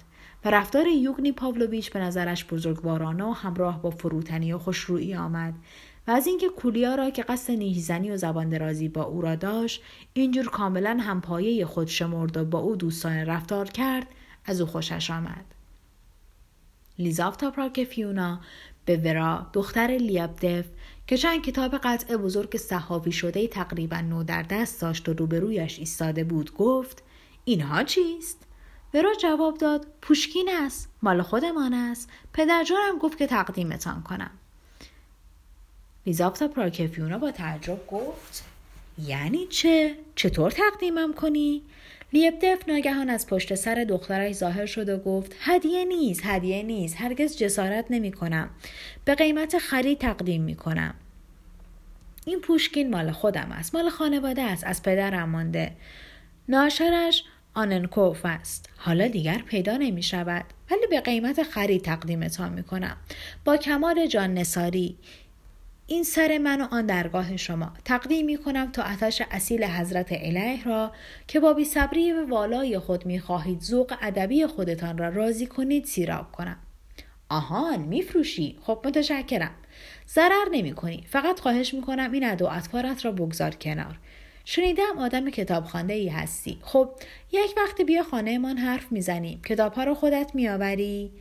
و 0.44 0.50
رفتار 0.50 0.86
یوگنی 0.86 1.32
پاولویچ 1.32 1.92
به 1.92 1.98
نظرش 2.00 2.44
بزرگوارانه 2.44 3.24
و 3.24 3.32
همراه 3.32 3.82
با 3.82 3.90
فروتنی 3.90 4.52
و 4.52 4.58
خوشرویی 4.58 5.14
آمد 5.14 5.54
و 6.06 6.10
از 6.10 6.26
اینکه 6.26 6.48
کولیا 6.48 6.94
را 6.94 7.10
که 7.10 7.22
قصد 7.22 7.52
نیزنی 7.52 8.10
و 8.10 8.16
زبان 8.16 8.48
درازی 8.48 8.88
با 8.88 9.02
او 9.02 9.20
را 9.20 9.34
داشت 9.34 9.82
اینجور 10.12 10.48
کاملا 10.48 10.98
همپایه 11.00 11.66
خود 11.66 11.86
شمرد 11.86 12.36
و 12.36 12.44
با 12.44 12.58
او 12.58 12.76
دوستانه 12.76 13.24
رفتار 13.24 13.68
کرد 13.68 14.06
از 14.44 14.60
او 14.60 14.66
خوشش 14.66 15.10
آمد. 15.10 15.44
لیزافتا 16.98 17.50
پراکفیونا 17.50 18.40
به 18.84 18.96
ورا 18.96 19.46
دختر 19.52 19.86
لیابدف 19.86 20.64
که 21.08 21.16
چند 21.16 21.42
کتاب 21.42 21.78
قطع 21.78 22.16
بزرگ 22.16 22.56
صحافی 22.56 23.12
شده 23.12 23.48
تقریبا 23.48 24.00
نو 24.00 24.22
در 24.22 24.42
دست 24.42 24.80
داشت 24.80 25.08
و 25.08 25.12
روبرویش 25.12 25.78
ایستاده 25.78 26.24
بود 26.24 26.54
گفت 26.54 27.02
اینها 27.44 27.82
چیست؟ 27.82 28.38
ورا 28.94 29.14
جواب 29.22 29.58
داد 29.58 29.86
پوشکین 30.02 30.50
است 30.52 30.88
مال 31.02 31.22
خودمان 31.22 31.74
است 31.74 32.08
پدرجانم 32.32 32.98
گفت 33.00 33.18
که 33.18 33.26
تقدیمتان 33.26 34.02
کنم 34.02 34.30
لیزاپتا 36.06 36.48
پراکفیونا 36.48 37.18
با 37.18 37.30
تعجب 37.30 37.86
گفت 37.86 38.44
یعنی 38.98 39.46
چه؟ 39.46 39.96
چطور 40.14 40.50
تقدیمم 40.50 41.14
کنی؟ 41.14 41.62
لیبدف 42.12 42.68
ناگهان 42.68 43.10
از 43.10 43.26
پشت 43.26 43.54
سر 43.54 43.74
دخترش 43.88 44.34
ظاهر 44.34 44.66
شد 44.66 44.88
و 44.88 44.98
گفت 44.98 45.34
هدیه 45.40 45.84
نیست 45.84 46.20
هدیه 46.24 46.62
نیست 46.62 46.96
هرگز 47.00 47.38
جسارت 47.38 47.84
نمی 47.90 48.12
کنم 48.12 48.50
به 49.04 49.14
قیمت 49.14 49.58
خرید 49.58 49.98
تقدیم 49.98 50.42
می 50.42 50.54
کنم 50.54 50.94
این 52.26 52.40
پوشکین 52.40 52.90
مال 52.90 53.10
خودم 53.10 53.52
است 53.52 53.74
مال 53.74 53.90
خانواده 53.90 54.42
است 54.42 54.64
از 54.64 54.82
پدرم 54.82 55.28
مانده. 55.28 55.72
ناشرش 56.48 57.24
آننکوف 57.54 58.20
است. 58.24 58.68
حالا 58.76 59.08
دیگر 59.08 59.38
پیدا 59.38 59.76
نمی 59.76 60.02
شود 60.02 60.44
ولی 60.70 60.86
به 60.90 61.00
قیمت 61.00 61.42
خرید 61.42 61.82
تقدیمتان 61.82 62.52
می 62.52 62.62
کنم 62.62 62.96
با 63.44 63.56
کمال 63.56 64.06
جان 64.06 64.34
نساری 64.34 64.96
این 65.90 66.04
سر 66.04 66.38
من 66.38 66.60
و 66.60 66.66
آن 66.70 66.86
درگاه 66.86 67.36
شما. 67.36 67.72
تقدیم 67.84 68.26
می 68.26 68.36
کنم 68.36 68.72
تا 68.72 68.82
آتش 68.82 69.22
اصیل 69.30 69.64
حضرت 69.64 70.08
اله 70.10 70.64
را 70.64 70.92
که 71.26 71.40
با 71.40 71.52
بیصبری 71.52 72.12
و 72.12 72.26
والای 72.26 72.78
خود 72.78 73.06
می 73.06 73.20
خواهید 73.20 73.60
ذوق 73.60 73.94
ادبی 74.02 74.46
خودتان 74.46 74.98
را 74.98 75.08
راضی 75.08 75.46
کنید 75.46 75.84
سیراب 75.84 76.32
کنم. 76.32 76.56
آهان 77.28 77.80
میفروشی؟ 77.80 78.58
خب 78.62 78.80
متشکرم. 78.84 79.54
ضرر 80.08 80.48
نمی 80.52 80.72
کنی. 80.72 81.04
فقط 81.10 81.40
خواهش 81.40 81.74
می 81.74 81.80
کنم 81.80 82.12
این 82.12 82.24
ادو 82.24 82.46
اطفارت 82.46 83.04
را 83.04 83.12
بگذار 83.12 83.50
کنار. 83.50 83.98
شنیدم 84.44 84.98
آدم 84.98 85.30
کتابخانه 85.30 85.92
ای 85.92 86.08
هستی. 86.08 86.58
خب 86.62 86.90
یک 87.32 87.54
وقت 87.56 87.82
بیا 87.82 88.02
خانه 88.02 88.38
من 88.38 88.58
حرف 88.58 88.92
می‌زنیم 88.92 89.40
کتاب 89.42 89.72
ها 89.72 89.84
رو 89.84 89.94
خودت 89.94 90.30
میآوری 90.34 91.12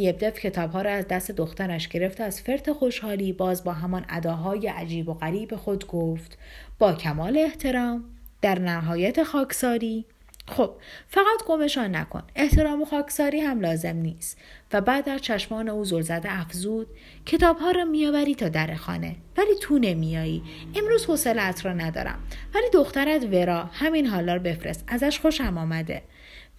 لیبدف 0.00 0.38
کتاب 0.38 0.72
ها 0.72 0.82
را 0.82 0.90
از 0.90 1.08
دست 1.08 1.30
دخترش 1.30 1.88
گرفت 1.88 2.20
از 2.20 2.40
فرت 2.40 2.72
خوشحالی 2.72 3.32
باز 3.32 3.64
با 3.64 3.72
همان 3.72 4.04
اداهای 4.08 4.68
عجیب 4.68 5.08
و 5.08 5.14
غریب 5.14 5.56
خود 5.56 5.86
گفت 5.86 6.38
با 6.78 6.92
کمال 6.92 7.38
احترام 7.38 8.04
در 8.42 8.58
نهایت 8.58 9.22
خاکساری. 9.22 10.04
خب 10.48 10.70
فقط 11.08 11.44
گمشان 11.46 11.96
نکن 11.96 12.22
احترام 12.36 12.82
و 12.82 12.84
خاکساری 12.84 13.40
هم 13.40 13.60
لازم 13.60 13.96
نیست. 13.96 14.38
و 14.72 14.80
بعد 14.80 15.04
در 15.04 15.18
چشمان 15.18 15.68
او 15.68 15.84
زلزده 15.84 16.40
افزود 16.40 16.86
کتاب 17.26 17.58
ها 17.58 17.70
را 17.70 17.84
میآوری 17.84 18.34
تا 18.34 18.48
در 18.48 18.74
خانه. 18.74 19.16
ولی 19.36 19.54
تو 19.60 19.78
نمیایی 19.78 20.42
امروز 20.76 21.06
حوصلت 21.06 21.66
را 21.66 21.72
ندارم. 21.72 22.18
ولی 22.54 22.70
دخترت 22.72 23.24
ورا 23.24 23.62
همین 23.72 24.06
حالا 24.06 24.38
بفرست. 24.38 24.84
ازش 24.88 25.20
خوشم 25.20 25.58
آمده. 25.58 26.02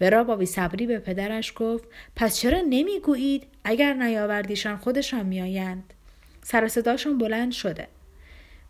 ورا 0.00 0.24
با 0.24 0.36
بیصبری 0.36 0.86
به 0.86 0.98
پدرش 0.98 1.52
گفت 1.56 1.84
پس 2.16 2.36
چرا 2.36 2.60
نمی‌گویید 2.70 3.46
اگر 3.64 3.94
نیاوردیشان 3.94 4.76
خودشان 4.76 5.26
میآیند؟ 5.26 5.94
سر 6.42 6.68
صداشون 6.68 7.18
بلند 7.18 7.52
شده. 7.52 7.88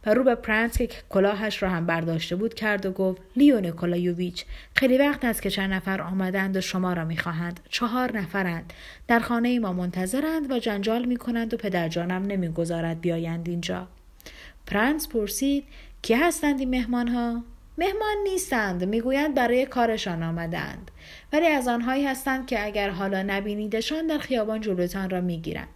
و 0.07 0.15
رو 0.15 0.25
به 0.25 0.35
پرنس 0.35 0.79
که 0.79 0.89
کلاهش 1.11 1.63
را 1.63 1.69
هم 1.69 1.87
برداشته 1.87 2.37
بود 2.37 2.55
کرد 2.55 2.87
و 2.87 2.93
گفت 2.93 3.23
لیو 3.37 3.61
نیکولایوویچ 3.61 4.45
خیلی 4.77 4.99
وقت 4.99 5.25
است 5.25 5.43
که 5.43 5.51
چند 5.51 5.73
نفر 5.73 6.03
آمدند 6.03 6.57
و 6.57 6.61
شما 6.61 6.93
را 6.93 7.05
می‌خواهند. 7.05 7.61
چهار 7.69 8.19
نفرند. 8.19 8.73
در 9.09 9.19
خانه 9.19 9.59
ما 9.59 9.73
منتظرند 9.73 10.51
و 10.51 10.59
جنجال 10.59 11.05
می‌کنند 11.05 11.55
و 11.55 11.57
پدرجانم 11.57 12.23
نمی‌گذارد 12.23 13.01
بیایند 13.01 13.49
اینجا. 13.49 13.89
پرنس 14.67 15.09
پرسید 15.09 15.65
کی 16.03 16.15
هستند 16.15 16.61
این 16.61 16.71
مهمان 16.71 17.09
ها 17.09 17.45
مهمان 17.79 18.17
نیستند. 18.25 18.85
می‌گویند 18.85 19.35
برای 19.35 19.67
کارشان 19.67 20.23
آمدند. 20.23 20.91
ولی 21.33 21.47
از 21.47 21.69
آنهایی 21.69 22.07
هستند 22.07 22.47
که 22.47 22.65
اگر 22.65 22.91
حالا 22.91 23.23
نبینیدشان 23.23 24.07
در 24.07 24.19
خیابان 24.19 24.61
جلوتان 24.61 25.11
را 25.11 25.21
می‌گیرند. 25.21 25.69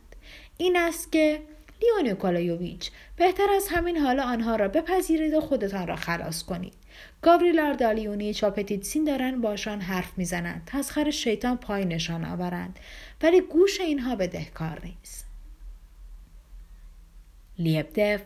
این 0.58 0.76
است 0.76 1.12
که 1.12 1.40
لیو 1.82 2.08
نیکولایوویچ 2.08 2.90
بهتر 3.16 3.50
از 3.56 3.68
همین 3.68 3.96
حالا 3.96 4.22
آنها 4.22 4.56
را 4.56 4.68
بپذیرید 4.68 5.34
و 5.34 5.40
خودتان 5.40 5.86
را 5.86 5.96
خلاص 5.96 6.42
کنید. 6.42 6.74
گاوریل 7.22 7.60
آردالیونیچ 7.60 8.44
و 8.44 8.50
پتیتسین 8.50 9.04
دارن 9.04 9.40
باشان 9.40 9.80
حرف 9.80 10.18
می‌زنند. 10.18 10.62
تا 10.66 10.75
از 10.75 10.84
خر 10.84 11.10
شیطان 11.10 11.56
پایینشان 11.56 12.24
آورند. 12.24 12.78
ولی 13.22 13.40
گوش 13.40 13.80
اینها 13.80 14.16
بدهکار 14.16 14.80
نیست. 14.84 15.26
لیبدف 17.58 18.22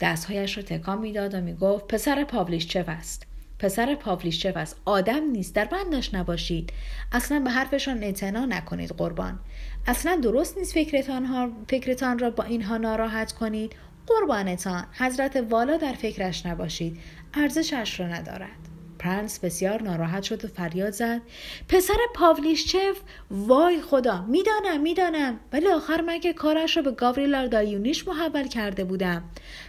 دستهایش 0.00 0.56
را 0.56 0.62
تکان 0.62 0.98
می‌داد 0.98 1.34
و 1.34 1.40
می‌گفت 1.40 1.88
پسر 1.88 2.24
پاولیشچف 2.24 2.88
است؟ 2.88 3.26
پسر 3.62 3.94
پاولیشچف 3.94 4.56
است 4.56 4.80
آدم 4.84 5.30
نیست 5.30 5.54
در 5.54 5.64
بندش 5.64 6.14
نباشید. 6.14 6.72
اصلا 7.12 7.40
به 7.40 7.50
حرفشان 7.50 8.02
اعتنا 8.02 8.44
نکنید 8.44 8.90
قربان. 8.90 9.38
اصلا 9.86 10.16
درست 10.16 10.58
نیست 10.58 10.74
فکرتان, 10.74 11.24
ها، 11.24 11.48
فکرتان 11.68 12.18
را 12.18 12.30
با 12.30 12.44
اینها 12.44 12.76
ناراحت 12.76 13.32
کنید. 13.32 13.72
قربانتان 14.06 14.86
حضرت 14.92 15.44
والا 15.50 15.76
در 15.76 15.92
فکرش 15.92 16.46
نباشید. 16.46 16.98
ارزشش 17.34 18.00
را 18.00 18.06
ندارد. 18.06 18.58
پرنس 18.98 19.38
بسیار 19.38 19.82
ناراحت 19.82 20.22
شد 20.22 20.44
و 20.44 20.48
فریاد 20.48 20.92
زد. 20.92 21.20
پسر 21.68 21.98
پاولیشچف 22.14 23.00
وای 23.30 23.80
خدا 23.80 24.24
می‌دانم 24.28 24.80
می‌دانم. 24.82 25.40
ولی 25.52 25.68
آخر 25.68 26.00
من 26.00 26.20
که 26.20 26.32
کارش 26.32 26.76
را 26.76 26.82
به 26.82 26.90
گاوریل 26.90 27.48
آردالیونیچ 27.48 28.08
محول 28.08 28.48
کرده 28.48 28.84
بودم. 28.84 29.24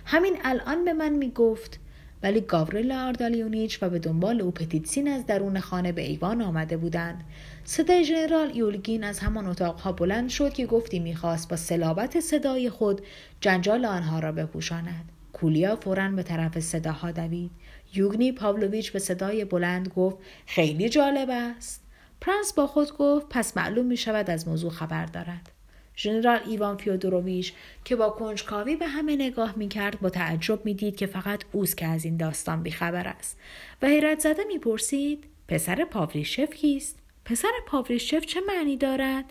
همین 0.05 0.37
الان 0.43 0.85
به 0.85 0.93
من 0.93 1.09
می‌گفت. 1.09 1.79
ولی 2.23 2.41
گاوریل 2.41 2.91
آردالیونیچ 2.91 3.83
و 3.83 3.89
به 3.89 3.99
دنبال 3.99 4.41
او 4.41 4.51
پتیتسین 4.51 5.07
از 5.07 5.25
درون 5.25 5.59
خانه 5.59 5.91
به 5.91 6.01
ایوان 6.01 6.41
آمده 6.41 6.77
بودند. 6.77 7.23
صدای 7.63 8.05
ژنرال 8.05 8.55
ایولگین 8.55 9.03
از 9.03 9.19
همان 9.19 9.47
اتاقها 9.47 9.91
بلند 9.91 10.29
شد 10.29 10.53
که 10.53 10.65
گفتی 10.65 10.99
می‌خواست 10.99 11.49
با 11.49 11.55
صلابت 11.55 12.19
صدای 12.19 12.69
خود 12.69 13.01
جنجال 13.41 13.85
آنها 13.85 14.19
را 14.19 14.31
بپوشاند. 14.31 15.11
کولیا 15.33 15.75
فورا 15.75 16.09
به 16.09 16.23
طرف 16.23 16.59
صداها 16.59 17.11
دوید. 17.11 17.51
یوگنی 17.93 18.31
پاولویچ 18.31 18.91
به 18.91 18.99
صدای 18.99 19.45
بلند 19.45 19.87
گفت 19.87 20.17
خیلی 20.45 20.89
جالب 20.89 21.29
است. 21.31 21.83
پرنس 22.21 22.53
با 22.53 22.67
خود 22.67 22.97
گفت 22.97 23.25
پس 23.29 23.57
معلوم 23.57 23.85
می 23.85 23.97
شود 23.97 24.29
از 24.29 24.47
موضوع 24.47 24.71
خبر 24.71 25.05
دارد. 25.05 25.52
ژنرال 25.97 26.39
ایوان 26.45 26.77
فیودوروویچ 26.77 27.53
که 27.85 27.95
با 27.95 28.09
کنجکاوی 28.09 28.75
به 28.75 28.87
همه 28.87 29.15
نگاه 29.15 29.53
می 29.57 29.67
کرد 29.67 29.99
با 29.99 30.09
تعجب 30.09 30.65
می 30.65 30.73
دید 30.73 30.95
که 30.95 31.05
فقط 31.05 31.43
اوست 31.51 31.77
که 31.77 31.85
از 31.85 32.05
این 32.05 32.17
داستان 32.17 32.63
بیخبر 32.63 33.07
است 33.07 33.39
و 33.81 33.87
حیرت 33.87 34.19
زده 34.19 34.43
می 34.43 34.59
پرسید 34.59 35.23
پسر 35.47 35.85
پاولیشچف 35.85 36.53
کیست؟ 36.53 36.99
پسر 37.25 37.51
پاولیشچف 37.67 38.25
چه 38.25 38.39
معنی 38.47 38.77
دارد؟ 38.77 39.25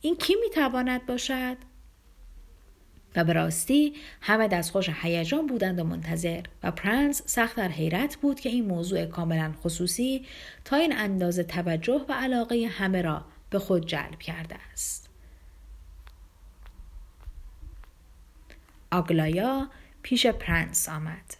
این 0.00 0.16
کی 0.16 0.34
می 0.34 0.50
تواند 0.50 1.06
باشد؟ 1.06 1.56
و 3.16 3.24
به 3.24 3.32
راستی 3.32 3.94
همه 4.20 4.48
دستخوش 4.48 4.90
هیجان 5.02 5.46
بودند 5.46 5.78
و 5.78 5.84
منتظر 5.84 6.42
و 6.62 6.70
پرنس 6.70 7.22
سخت 7.26 7.56
در 7.56 7.68
حیرت 7.68 8.16
بود 8.16 8.40
که 8.40 8.48
این 8.48 8.64
موضوع 8.64 9.06
کاملا 9.06 9.52
خصوصی 9.62 10.26
تا 10.64 10.76
این 10.76 10.96
اندازه 10.96 11.42
توجه 11.42 12.04
و 12.08 12.12
علاقه 12.12 12.66
همه 12.66 13.02
را 13.02 13.24
به 13.50 13.58
خود 13.58 13.86
جلب 13.86 14.18
کرده 14.18 14.56
است. 14.72 15.07
آگلایا 18.90 19.68
پیش 20.02 20.26
پرنس 20.26 20.88
آمد 20.88 21.34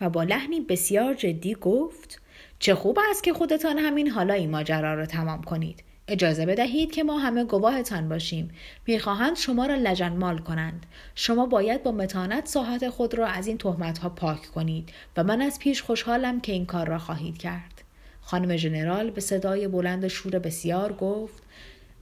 و 0.00 0.10
با 0.10 0.22
لحنی 0.22 0.60
بسیار 0.60 1.14
جدی 1.14 1.54
گفت 1.54 2.20
چه 2.58 2.74
خوب 2.74 2.98
است 3.10 3.24
که 3.24 3.32
خودتان 3.32 3.78
همین 3.78 4.10
حالا 4.10 4.34
این 4.34 4.50
ماجرا 4.50 4.94
را 4.94 5.06
تمام 5.06 5.42
کنید. 5.42 5.84
اجازه 6.08 6.46
بدهید 6.46 6.92
که 6.92 7.04
ما 7.04 7.18
همه 7.18 7.44
گواهتان 7.44 8.08
باشیم. 8.08 8.50
می‌خواهند 8.86 9.36
شما 9.36 9.66
را 9.66 9.74
لجنمال 9.74 10.38
کنند. 10.38 10.86
شما 11.14 11.46
باید 11.46 11.82
با 11.82 11.92
متانت 11.92 12.46
ساحت 12.46 12.88
خود 12.88 13.14
را 13.14 13.26
از 13.26 13.46
این 13.46 13.58
تهمت 13.58 13.98
ها 13.98 14.08
پاک 14.08 14.46
کنید 14.46 14.92
و 15.16 15.24
من 15.24 15.42
از 15.42 15.58
پیش 15.58 15.82
خوشحالم 15.82 16.40
که 16.40 16.52
این 16.52 16.66
کار 16.66 16.88
را 16.88 16.98
خواهید 16.98 17.38
کرد. 17.38 17.82
خانم 18.20 18.56
ژنرال 18.56 19.10
به 19.10 19.20
صدای 19.20 19.68
بلند 19.68 20.08
شور 20.08 20.38
بسیار 20.38 20.92
گفت 20.92 21.42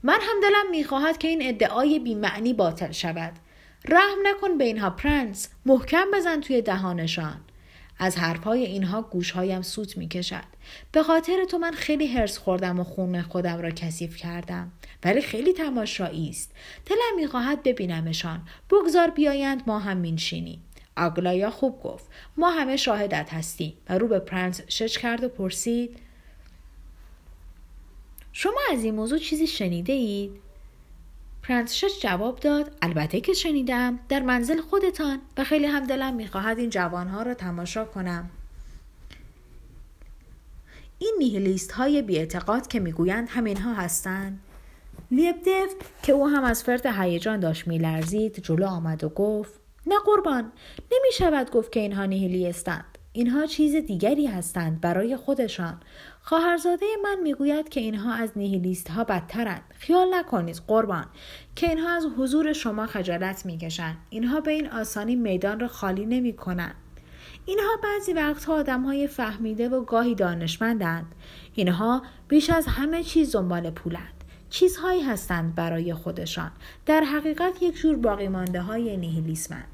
من 0.03 0.19
هم 0.21 0.41
دلم 0.41 0.71
می‌خواهد 0.71 1.17
که 1.17 1.27
این 1.27 1.39
ادعای 1.43 1.99
بیمعنی 1.99 2.53
باطل 2.53 2.91
شود. 2.91 3.33
رحم 3.87 4.17
نکن 4.23 4.57
به 4.57 4.63
اینها 4.63 4.89
پرنس 4.89 5.49
محکم 5.65 6.05
بزن 6.13 6.41
توی 6.41 6.61
دهانشان 6.61 7.41
از 7.99 8.17
حرفهای 8.17 8.65
اینها 8.65 9.01
گوشهایم 9.01 9.61
سوت 9.61 9.97
می 9.97 10.07
کشد. 10.07 10.43
به 10.91 11.03
خاطر 11.03 11.45
تو 11.45 11.57
من 11.57 11.71
خیلی 11.71 12.07
هرس 12.07 12.37
خوردم 12.37 12.79
و 12.79 12.83
خون 12.83 13.21
خودم 13.21 13.61
را 13.61 13.71
کثیف 13.71 14.15
کردم. 14.17 14.71
ولی 15.03 15.21
خیلی 15.21 15.53
تماشایی 15.53 16.29
است. 16.29 16.51
دلم 16.85 17.15
می‌خواهد 17.15 17.63
ببینمشان. 17.63 18.41
بگذار 18.71 19.09
بیایند 19.09 19.63
ما 19.67 19.79
هم 19.79 19.97
مینشینیم. 19.97 20.63
آگلایا 20.97 21.49
خوب 21.49 21.81
گفت. 21.81 22.05
ما 22.37 22.49
همه 22.49 22.77
شاهدت 22.77 23.33
هستیم 23.33 23.73
و 23.89 23.97
رو 23.97 24.07
به 24.07 24.19
پرنس 24.19 24.61
شش 24.67 24.97
کرد 24.97 25.23
و 25.23 25.29
پرسید 25.29 25.99
شما 28.33 28.59
از 28.71 28.83
این 28.83 28.95
موضوع 28.95 29.19
چیزی 29.19 29.47
شنیده 29.47 29.93
اید؟ 29.93 30.42
پرنسشش 31.43 31.99
جواب 32.01 32.39
داد 32.39 32.71
البته 32.81 33.21
که 33.21 33.33
شنیدم. 33.33 33.99
در 34.09 34.21
منزل 34.21 34.61
خودتان. 34.61 35.19
و 35.37 35.43
خیلی 35.43 35.65
هم 35.65 35.85
دلم 35.85 36.13
می‌خواهد 36.13 36.59
این 36.59 36.69
جوانها 36.69 37.21
را 37.21 37.33
تماشا 37.33 37.85
کنم. 37.85 38.29
این 40.99 41.15
نیهلیست 41.19 41.71
های 41.71 42.01
بیاعتقاد 42.01 42.67
که 42.67 42.79
می‌گویند 42.79 43.27
همینها 43.29 43.73
هستند. 43.73 44.39
لیبدف 45.11 45.73
که 46.03 46.13
او 46.13 46.27
هم 46.27 46.43
از 46.43 46.63
فرد 46.63 46.85
هیجان 46.85 47.39
داشت 47.39 47.67
میلرزید 47.67 48.39
جلو 48.39 48.65
آمد 48.65 49.03
و 49.03 49.09
گفت 49.09 49.53
نه 49.85 49.95
قربان 50.05 50.51
نمی 50.91 51.11
شود 51.13 51.51
گفت 51.51 51.71
که 51.71 51.79
اینها 51.79 52.05
نیهیلیستند 52.05 52.97
اینها 53.13 53.45
چیز 53.45 53.75
دیگری 53.75 54.27
هستند 54.27 54.81
برای 54.81 55.17
خودشان. 55.17 55.79
خواهرزاده 56.25 56.85
من 57.03 57.19
می‌گوید 57.23 57.69
که 57.69 57.79
اینها 57.79 58.13
از 58.13 58.31
نیهیلیست 58.35 58.89
ها 58.89 59.03
بدترند. 59.03 59.61
خیال 59.79 60.07
نکنید 60.13 60.61
قربان. 60.67 61.05
که 61.55 61.69
اینها 61.69 61.89
از 61.89 62.05
حضور 62.17 62.53
شما 62.53 62.87
خجالت 62.87 63.45
می‌کشند. 63.45 63.97
اینها 64.09 64.39
به 64.39 64.51
این 64.51 64.69
آسانی 64.69 65.15
میدان 65.15 65.59
را 65.59 65.67
خالی 65.67 66.05
نمی 66.05 66.33
کنند 66.33 66.75
اینها 67.45 67.71
بعضی 67.83 68.13
وقتها 68.13 68.53
آدم 68.53 68.81
های 68.81 69.07
فهمیده 69.07 69.69
و 69.69 69.83
گاهی 69.83 70.15
دانشمندند. 70.15 71.05
اینها 71.55 72.03
بیش 72.27 72.49
از 72.49 72.65
همه 72.67 73.03
چیز 73.03 73.35
دنبال 73.35 73.69
پولند. 73.69 74.23
چیزهایی 74.49 75.01
هستند 75.01 75.55
برای 75.55 75.93
خودشان. 75.93 76.51
در 76.85 77.03
حقیقت 77.03 77.61
یک 77.61 77.75
جور 77.75 77.95
باقی 77.95 78.27
مانده 78.27 78.61
های 78.61 78.97
نیهیلیسمند 78.97 79.67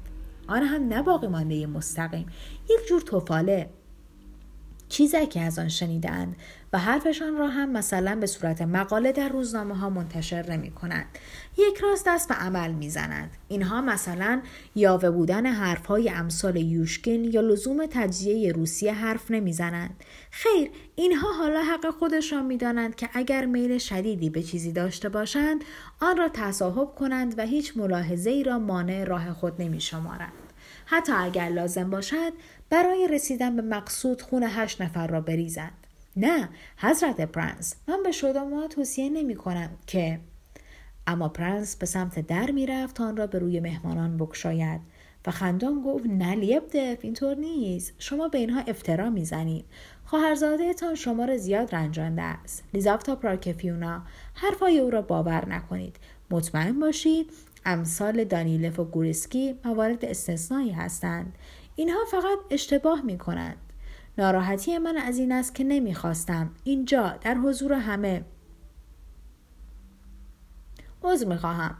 آن 0.48 0.62
هم 0.62 0.88
نه 0.88 1.02
باقی 1.02 1.26
مانده 1.26 1.66
مستقیم. 1.66 2.26
یک 2.70 2.88
جور 2.88 3.00
توفاله 3.00 3.70
چیزی 4.90 5.26
که 5.26 5.40
از 5.40 5.58
آن 5.58 5.68
شنیدند 5.68 6.36
و 6.72 6.78
حرفشان 6.78 7.36
را 7.36 7.48
هم 7.48 7.70
مثلا 7.70 8.16
به 8.16 8.26
صورت 8.26 8.62
مقاله 8.62 9.12
در 9.12 9.28
روزنامه 9.28 9.76
ها 9.76 9.90
منتشر 9.90 10.50
نمی 10.52 10.70
کنند. 10.70 11.06
یک 11.58 11.78
راست 11.78 12.06
دست 12.06 12.28
به 12.28 12.34
عمل 12.34 12.72
می 12.72 12.90
زنند. 12.90 13.30
اینها 13.48 13.80
مثلا 13.80 14.42
یاوه 14.74 15.10
بودن 15.10 15.46
حرف 15.46 15.86
های 15.86 16.10
امثال 16.10 16.56
یوشکین 16.56 17.24
یا 17.24 17.40
لزوم 17.40 17.86
تجزیه 17.86 18.52
روسیه 18.52 18.92
حرف 18.92 19.30
نمی 19.30 19.52
زنند. 19.52 20.04
خیر 20.30 20.70
اینها 20.96 21.32
حالا 21.32 21.62
حق 21.62 21.90
خودشان 21.90 22.46
می 22.46 22.56
دانند 22.56 22.94
که 22.94 23.08
اگر 23.14 23.46
میل 23.46 23.78
شدیدی 23.78 24.30
به 24.30 24.42
چیزی 24.42 24.72
داشته 24.72 25.08
باشند 25.08 25.64
آن 26.00 26.16
را 26.16 26.28
تصاحب 26.28 26.94
کنند 26.94 27.38
و 27.38 27.46
هیچ 27.46 27.76
ملاحظه 27.76 28.30
ای 28.30 28.44
را 28.44 28.58
مانع 28.58 29.04
راه 29.04 29.32
خود 29.32 29.62
نمی 29.62 29.80
شمارند. 29.80 30.32
حتی 30.86 31.12
اگر 31.12 31.48
لازم 31.48 31.90
باشد 31.90 32.32
برای 32.70 33.08
رسیدن 33.08 33.56
به 33.56 33.62
مقصود 33.62 34.22
خون 34.22 34.42
هشت 34.42 34.82
نفر 34.82 35.06
را 35.06 35.20
بریزند 35.20 35.86
نه 36.16 36.48
حضرت 36.76 37.20
پرنس 37.20 37.74
من 37.88 38.02
به 38.02 38.12
شما 38.12 38.68
توصیه 38.68 39.08
نمی 39.08 39.34
کنم 39.34 39.70
که. 39.86 40.20
اما 41.06 41.28
پرنس 41.28 41.76
به 41.76 41.86
سمت 41.86 42.26
در 42.26 42.50
می‌رفت 42.50 42.96
تا 42.96 43.04
آن 43.04 43.16
را 43.16 43.26
به 43.26 43.38
روی 43.38 43.60
مهمانان 43.60 44.16
بگشاید 44.16 44.80
و 45.26 45.30
خندان 45.30 45.82
گفت 45.82 46.06
نه 46.06 46.34
لیبدف 46.34 46.98
اینطور 47.02 47.36
نیست. 47.36 47.92
شما 47.98 48.28
به 48.28 48.38
اینها 48.38 48.60
افترا 48.60 49.10
می‌زنید 49.10 49.64
خواهرزادهتان 50.04 50.94
شما 50.94 51.24
را 51.24 51.36
زیاد 51.36 51.74
رنجانده 51.74 52.22
است. 52.22 52.64
لیزاوتا 52.74 53.16
پراکفیونا 53.16 54.02
حرفهای 54.34 54.78
او 54.78 54.90
را 54.90 55.02
باور 55.02 55.48
نکنید. 55.48 55.96
مطمئن 56.30 56.80
باشید 56.80 57.30
امثال 57.64 58.24
دانیلف 58.24 58.78
و 58.78 58.84
گوریسکی 58.84 59.54
موارد 59.64 60.04
استثنایی 60.04 60.70
هستند. 60.70 61.32
اینها 61.76 62.04
فقط 62.10 62.38
اشتباه 62.50 63.02
می 63.02 63.18
کنند. 63.18 63.56
ناراحتی 64.18 64.78
من 64.78 64.96
از 64.96 65.18
این 65.18 65.32
است 65.32 65.54
که 65.54 65.64
نمی‌خواستم 65.64 66.50
اینجا 66.64 67.18
در 67.20 67.34
حضور 67.34 67.72
همه. 67.72 68.24
عذر 71.02 71.26
می‌خواهم. 71.26 71.76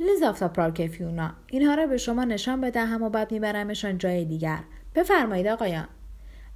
لیزافتا 0.00 0.48
پارکفیونا 0.48 1.32
اینها 1.46 1.74
را 1.74 1.86
به 1.86 1.96
شما 1.96 2.24
نشان 2.24 2.60
بدهم 2.60 3.02
و 3.02 3.10
بعد 3.10 3.32
میبرمشان 3.32 3.98
جای 3.98 4.24
دیگر. 4.24 4.64
بفرمایید 4.94 5.46
آقایان. 5.46 5.88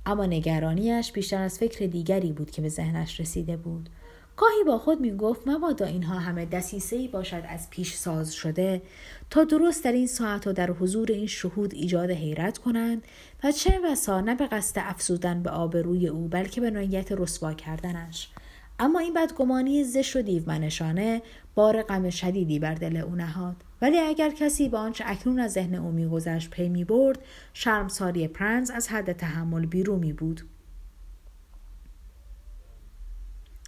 اما 0.06 0.26
نگرانیش 0.26 1.12
بیشتر 1.12 1.42
از 1.42 1.58
فکر 1.58 1.86
دیگری 1.86 2.32
بود 2.32 2.50
که 2.50 2.62
به 2.62 2.68
ذهنش 2.68 3.20
رسیده 3.20 3.56
بود. 3.56 3.88
گاهی 4.40 4.64
با 4.66 4.78
خود 4.78 5.00
می 5.00 5.16
گفت 5.16 5.48
مبادا 5.48 5.86
اینها 5.86 6.18
همه 6.18 6.46
دسیسه 6.46 6.96
ای 6.96 7.08
باشد 7.08 7.42
از 7.48 7.70
پیش 7.70 7.94
ساز 7.94 8.34
شده. 8.34 8.82
تا 9.30 9.44
درست 9.44 9.84
در 9.84 9.92
این 9.92 10.06
ساعت 10.06 10.46
و 10.46 10.52
در 10.52 10.70
حضور 10.70 11.12
این 11.12 11.26
شهود 11.26 11.74
ایجاد 11.74 12.10
حیرت 12.10 12.58
کنند 12.58 13.02
و 13.44 13.52
چه 13.52 13.80
بسا 13.84 14.20
نه 14.20 14.34
به 14.34 14.46
قصد 14.46 14.82
افزودن 14.84 15.42
به 15.42 15.50
آبروی 15.50 16.08
او 16.08 16.28
بلکه 16.28 16.60
به 16.60 16.70
نیت 16.70 17.12
رسوا 17.12 17.52
کردنش. 17.52 18.30
اما 18.78 18.98
این 18.98 19.14
بدگمانی 19.14 19.84
زشت 19.84 20.16
و 20.16 20.22
دیومنشانه 20.22 21.22
بار 21.54 21.82
غم 21.82 22.10
شدیدی 22.10 22.58
بر 22.58 22.74
دل 22.74 22.96
او 22.96 23.14
نهاد. 23.14 23.56
ولی 23.82 23.98
اگر 23.98 24.30
کسی 24.30 24.68
به 24.68 24.78
آنچه 24.78 25.04
اکنون 25.06 25.40
از 25.40 25.52
ذهن 25.52 25.74
او 25.74 25.90
میگذشت 25.92 26.50
پی 26.50 26.68
می 26.68 26.84
برد 26.84 27.18
شرمساری 27.52 28.28
پرنس 28.28 28.70
از 28.70 28.88
حد 28.88 29.12
تحمل 29.12 29.66
بیرون 29.66 29.98
می 29.98 30.12
بود. 30.12 30.40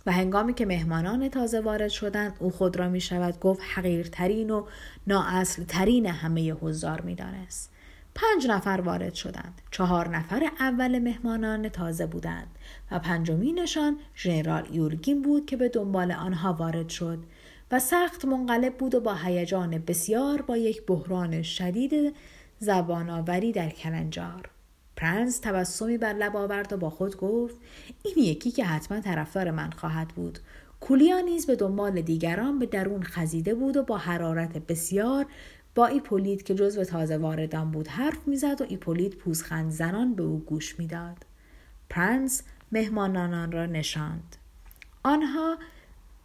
و 0.07 0.13
هنگامی 0.13 0.55
که 0.55 0.67
مهمانان 0.67 1.29
تازه 1.29 1.61
وارد 1.61 1.89
شدند 1.89 2.37
او 2.39 2.51
خود 2.51 2.77
را 2.77 2.89
می 2.89 3.01
شود 3.01 3.41
گفت 3.41 3.61
حقیرترین 3.75 4.51
و 4.51 4.67
نااصل 5.07 5.65
ترین 5.65 6.07
همه 6.07 6.53
حضار 6.53 7.01
می 7.01 7.15
دانست. 7.15 7.73
پنج 8.15 8.47
نفر 8.47 8.81
وارد 8.85 9.15
شدند. 9.15 9.61
چهار 9.71 10.09
نفر 10.09 10.51
اول 10.61 10.99
مهمانان 10.99 11.69
تازه 11.69 12.07
بودند 12.07 12.47
و 12.91 12.99
پنجمینشان 12.99 13.97
ژنرال 14.17 14.75
یورگین 14.75 15.23
بود 15.23 15.47
که 15.47 15.57
به 15.57 15.69
دنبال 15.69 16.13
آنها 16.13 16.53
وارد 16.53 16.89
شد 16.89 17.19
و 17.71 17.79
سخت 17.79 18.25
منقلب 18.25 18.77
بود 18.79 18.95
و 18.95 19.01
با 19.01 19.15
هیجان 19.15 19.79
بسیار 19.79 20.43
با 20.43 20.57
یک 20.57 20.87
بحران 20.87 21.43
شدید 21.43 22.15
زبانآوری 22.59 23.53
در 23.53 23.71
کلنجار. 23.71 24.52
پرنس 25.03 25.39
تبسمی 25.39 25.99
بر 25.99 26.13
لب 26.13 26.37
آورد 26.37 26.73
و 26.73 26.77
با 26.77 26.91
خود 26.91 27.17
گفت 27.17 27.57
این 28.03 28.15
یکی 28.25 28.51
که 28.51 28.65
حتما 28.65 29.01
طرفدار 29.01 29.51
من 29.51 29.71
خواهد 29.71 30.09
بود. 30.09 30.39
کولیا 30.81 31.21
نیز 31.21 31.47
به 31.47 31.57
دنبال 31.57 32.01
دیگران 32.01 32.59
به 32.59 32.67
درون 32.67 33.03
خزیده 33.03 33.55
بود 33.55 33.77
و 33.77 33.83
با 33.83 33.97
حرارت 33.97 34.59
بسیار 34.59 35.27
با 35.75 35.87
ایپولیت 35.87 36.43
که 36.43 36.55
جزو 36.55 36.85
تازه 36.85 37.17
واردان 37.17 37.71
بود 37.71 37.89
حرف 37.89 38.29
می‌زد 38.29 38.61
و 38.61 38.65
ایپولیت 38.69 39.15
پوزخند 39.15 39.71
زنان 39.71 40.15
به 40.15 40.23
او 40.23 40.39
گوش 40.39 40.79
می‌داد. 40.79 41.27
پرنس 41.91 42.43
مهمانان 42.73 43.53
را 43.53 43.67
نشاند. 43.67 44.37
آنها 45.03 45.57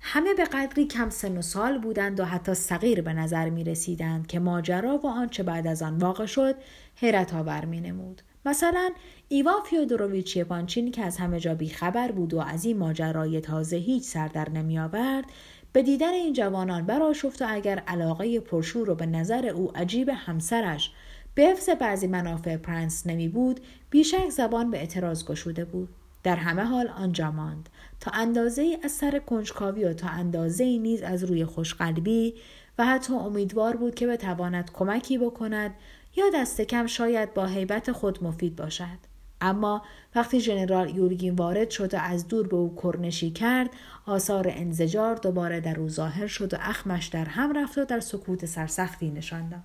همه 0.02 0.34
به 0.34 0.44
قدری 0.44 0.86
کم 0.86 1.10
سن 1.10 1.38
و 1.38 1.42
سال 1.42 1.78
بودند 1.78 2.20
و 2.20 2.26
حتی 2.26 2.54
صغیر 2.54 3.02
به 3.02 3.13
نظر 3.13 3.50
می 3.50 3.63
رسیدند 3.63 4.28
که 4.28 4.40
ماجرا 4.40 4.98
و 4.98 5.08
آنچه 5.08 5.44
بعد 5.44 5.68
از 5.68 5.82
آن 5.82 5.98
واقع 5.98 6.26
شد 6.26 6.56
حیرت 6.96 7.34
آور 7.34 7.66
می 7.66 7.82
نمود. 7.82 8.22
مثلا 8.48 8.92
ایوان 9.28 9.62
فیودوروویچ 9.66 10.38
یپانچین 10.38 10.92
که 10.92 11.04
از 11.04 11.18
همه 11.18 11.40
جا 11.40 11.56
بیخبر 11.56 12.12
بود 12.12 12.34
و 12.34 12.40
از 12.40 12.66
این 12.66 12.78
ماجرای 12.78 13.42
تازه 13.42 13.78
هیچ 13.78 14.04
سر 14.04 14.28
در 14.28 14.50
نمی 14.50 14.80
آورد 14.80 15.26
به 15.74 15.84
دیدن 15.84 16.14
این 16.14 16.34
جوانان 16.34 16.86
برآشفت 16.86 17.42
و 17.42 17.46
اگر 17.50 17.80
علاقه 17.80 18.40
پرشور 18.40 18.90
و 18.90 18.96
به 18.96 19.06
نظر 19.06 19.46
او 19.46 19.72
عجیب 19.76 20.10
همسرش 20.10 20.92
به 21.36 21.44
حفظ 21.44 21.70
بعضی 21.70 22.08
منافع 22.08 22.58
پرنس 22.58 23.08
نمی 23.08 23.28
بود 23.28 23.60
بیشک 23.90 24.30
زبان 24.30 24.72
به 24.72 24.78
اعتراض 24.78 25.26
گشوده 25.26 25.66
بود. 25.66 25.90
در 26.24 26.36
همه 26.36 26.62
حال 26.62 26.88
آنجا 26.88 27.32
ماند. 27.32 27.70
تا 28.00 28.12
اندازه 28.12 28.62
ای 28.62 28.78
از 28.84 28.92
سر 28.92 29.20
کنجکاوی 29.20 29.84
و 29.84 29.94
تا 29.94 30.08
اندازه 30.08 30.78
نیز 30.78 31.02
از 31.02 31.24
روی 31.24 31.46
خوشقلبی 31.46 32.34
و 32.78 32.86
حتی 32.86 33.14
امیدوار 33.14 33.76
بود 33.76 33.96
که 33.96 34.08
بتواند 34.08 34.72
کمکی 34.74 35.18
بکند 35.18 35.74
یا 36.18 36.26
دست 36.34 36.62
کم 36.62 36.88
شاید 36.88 37.34
با 37.34 37.46
حیبت 37.46 37.92
خود 37.92 38.24
مفید 38.24 38.56
باشد. 38.56 38.98
اما 39.42 39.82
وقتی 40.16 40.40
ژنرال 40.40 40.96
یورگین 40.96 41.36
وارد 41.36 41.70
شد 41.70 41.94
و 41.94 41.98
از 41.98 42.28
دور 42.28 42.48
به 42.48 42.56
او 42.56 42.76
کرنشی 42.84 43.32
کرد 43.32 43.70
آثار 44.06 44.48
انزجار 44.50 45.16
دوباره 45.16 45.60
در 45.60 45.80
او 45.80 45.90
ظاهر 45.90 46.28
شد 46.28 46.54
و 46.54 46.58
اخمش 46.60 47.08
در 47.08 47.26
هم 47.26 47.58
رفت 47.58 47.78
و 47.78 47.86
در 47.86 48.00
سکوت 48.00 48.46
سرسختی 48.46 49.12
نشان 49.12 49.50
داد. 49.50 49.62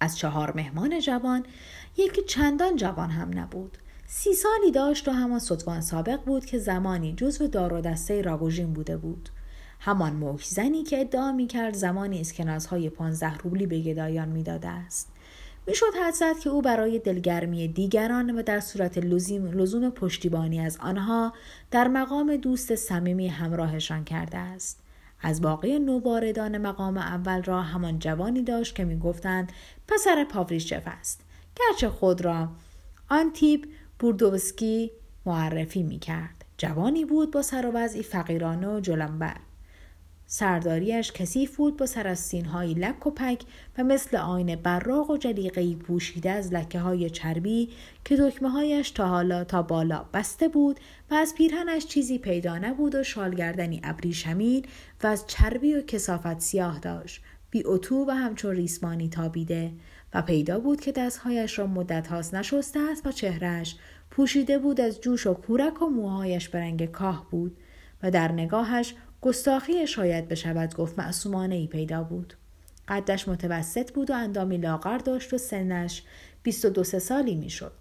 از 0.00 0.18
چهار 0.18 0.56
مهمان 0.56 1.00
جوان 1.00 1.46
یکی 1.96 2.22
چندان 2.22 2.76
جوان 2.76 3.10
هم 3.10 3.38
نبود. 3.38 3.78
سی 4.06 4.34
سالی 4.34 4.72
داشت 4.72 5.08
و 5.08 5.10
همان 5.10 5.38
صدوان 5.38 5.80
سابق 5.80 6.20
بود 6.20 6.44
که 6.44 6.58
زمانی 6.58 7.14
جزو 7.14 7.46
دار 7.46 7.72
و 7.72 7.80
دسته 7.80 8.22
راگوژین 8.22 8.72
بوده 8.72 8.96
بود. 8.96 9.28
همان 9.84 10.12
موکزنی 10.12 10.82
که 10.82 11.00
ادعا 11.00 11.32
می 11.32 11.46
کرد 11.46 11.74
زمانی 11.74 12.20
اسکناسهای 12.20 12.90
پانزده 12.90 13.36
روبلی 13.36 13.66
به 13.66 13.80
گدایان 13.80 14.28
می‌داده 14.28 14.68
است. 14.68 15.12
می‌شد 15.66 15.94
حد 16.02 16.38
که 16.38 16.50
او 16.50 16.62
برای 16.62 16.98
دلگرمی 16.98 17.68
دیگران 17.68 18.30
و 18.30 18.42
در 18.42 18.60
صورت 18.60 18.98
لزوم, 18.98 19.46
لزوم 19.46 19.90
پشتیبانی 19.90 20.60
از 20.60 20.78
آنها 20.80 21.32
در 21.70 21.88
مقام 21.88 22.36
دوست 22.36 22.74
صمیمی 22.74 23.28
همراهشان 23.28 24.04
کرده 24.04 24.38
است. 24.38 24.82
از 25.22 25.40
باقی 25.40 25.78
نوواردان 25.78 26.58
مقام 26.58 26.98
اول 26.98 27.42
را 27.42 27.62
همان 27.62 27.98
جوانی 27.98 28.42
داشت 28.42 28.74
که 28.74 28.84
می‌گفتند 28.84 29.52
پسر 29.88 30.24
پاوریشچف 30.24 30.82
است. 30.86 31.20
گرچه 31.56 31.88
خود 31.88 32.20
را 32.20 32.48
آن 33.08 33.32
تیپ 33.32 33.66
بوردوسکی 33.98 34.90
معرفی 35.26 35.82
می 35.82 35.98
کرد. 35.98 36.44
جوانی 36.58 37.04
بود 37.04 37.30
با 37.30 37.42
سر 37.42 37.66
و 37.66 37.70
وضعی 37.74 38.02
فقیرانه 38.02 38.68
و 38.68 38.80
جلنبر. 38.80 39.36
سرداریش 40.34 41.12
کثیف 41.12 41.56
بود 41.56 41.76
با 41.76 41.86
های 42.52 42.74
لک 42.74 43.06
و 43.06 43.10
پک 43.10 43.42
و 43.78 43.84
مثل 43.84 44.16
آین 44.16 44.56
براق 44.56 45.10
و 45.10 45.16
جلیقهای 45.16 45.76
پوشیده 45.76 46.30
از 46.30 46.52
لکه 46.52 46.78
های 46.78 47.10
چربی 47.10 47.70
که 48.04 48.16
دکمه 48.16 48.50
هایش 48.50 48.90
تا 48.90 49.08
حالا 49.08 49.44
تا 49.44 49.62
بالا 49.62 50.04
بسته 50.14 50.48
بود 50.48 50.80
و 51.10 51.14
از 51.14 51.34
پیرهنش 51.34 51.86
چیزی 51.86 52.18
پیدا 52.18 52.58
نبود 52.58 52.94
و 52.94 53.02
شالگردنی 53.02 53.80
ابریشمین 53.84 54.64
و 55.02 55.06
از 55.06 55.26
چربی 55.26 55.74
و 55.74 55.82
کسافت 55.82 56.40
سیاه 56.40 56.78
داشت. 56.78 57.22
بی 57.50 57.62
اتو 57.64 58.04
و 58.08 58.10
همچون 58.10 58.56
ریسمانی 58.56 59.08
تابیده 59.08 59.72
و 60.14 60.22
پیدا 60.22 60.60
بود 60.60 60.80
که 60.80 60.92
دستهایش 60.92 61.58
را 61.58 61.66
مدت 61.66 62.06
هاست 62.06 62.34
نشسته 62.34 62.80
است 62.80 63.06
و 63.06 63.12
چهرهش 63.12 63.76
پوشیده 64.10 64.58
بود 64.58 64.80
از 64.80 65.00
جوش 65.00 65.26
و 65.26 65.34
کورک 65.34 65.82
و 65.82 65.86
موهایش 65.86 66.48
به 66.48 66.58
رنگ 66.58 66.90
کاه 66.90 67.26
بود 67.30 67.56
و 68.02 68.10
در 68.10 68.32
نگاهش 68.32 68.94
گستاخی 69.22 69.86
شاید 69.86 70.28
بشود 70.28 70.74
گفت 70.74 70.98
معصومانه 70.98 71.54
ای 71.54 71.66
پیدا 71.66 72.02
بود. 72.02 72.34
قدش 72.88 73.28
متوسط 73.28 73.92
بود 73.92 74.10
و 74.10 74.14
اندامی 74.14 74.56
لاغر 74.56 74.98
داشت 74.98 75.34
و 75.34 75.38
سنش 75.38 76.02
22 76.42 76.84
سالی 76.84 77.34
می‌شد. 77.34 77.72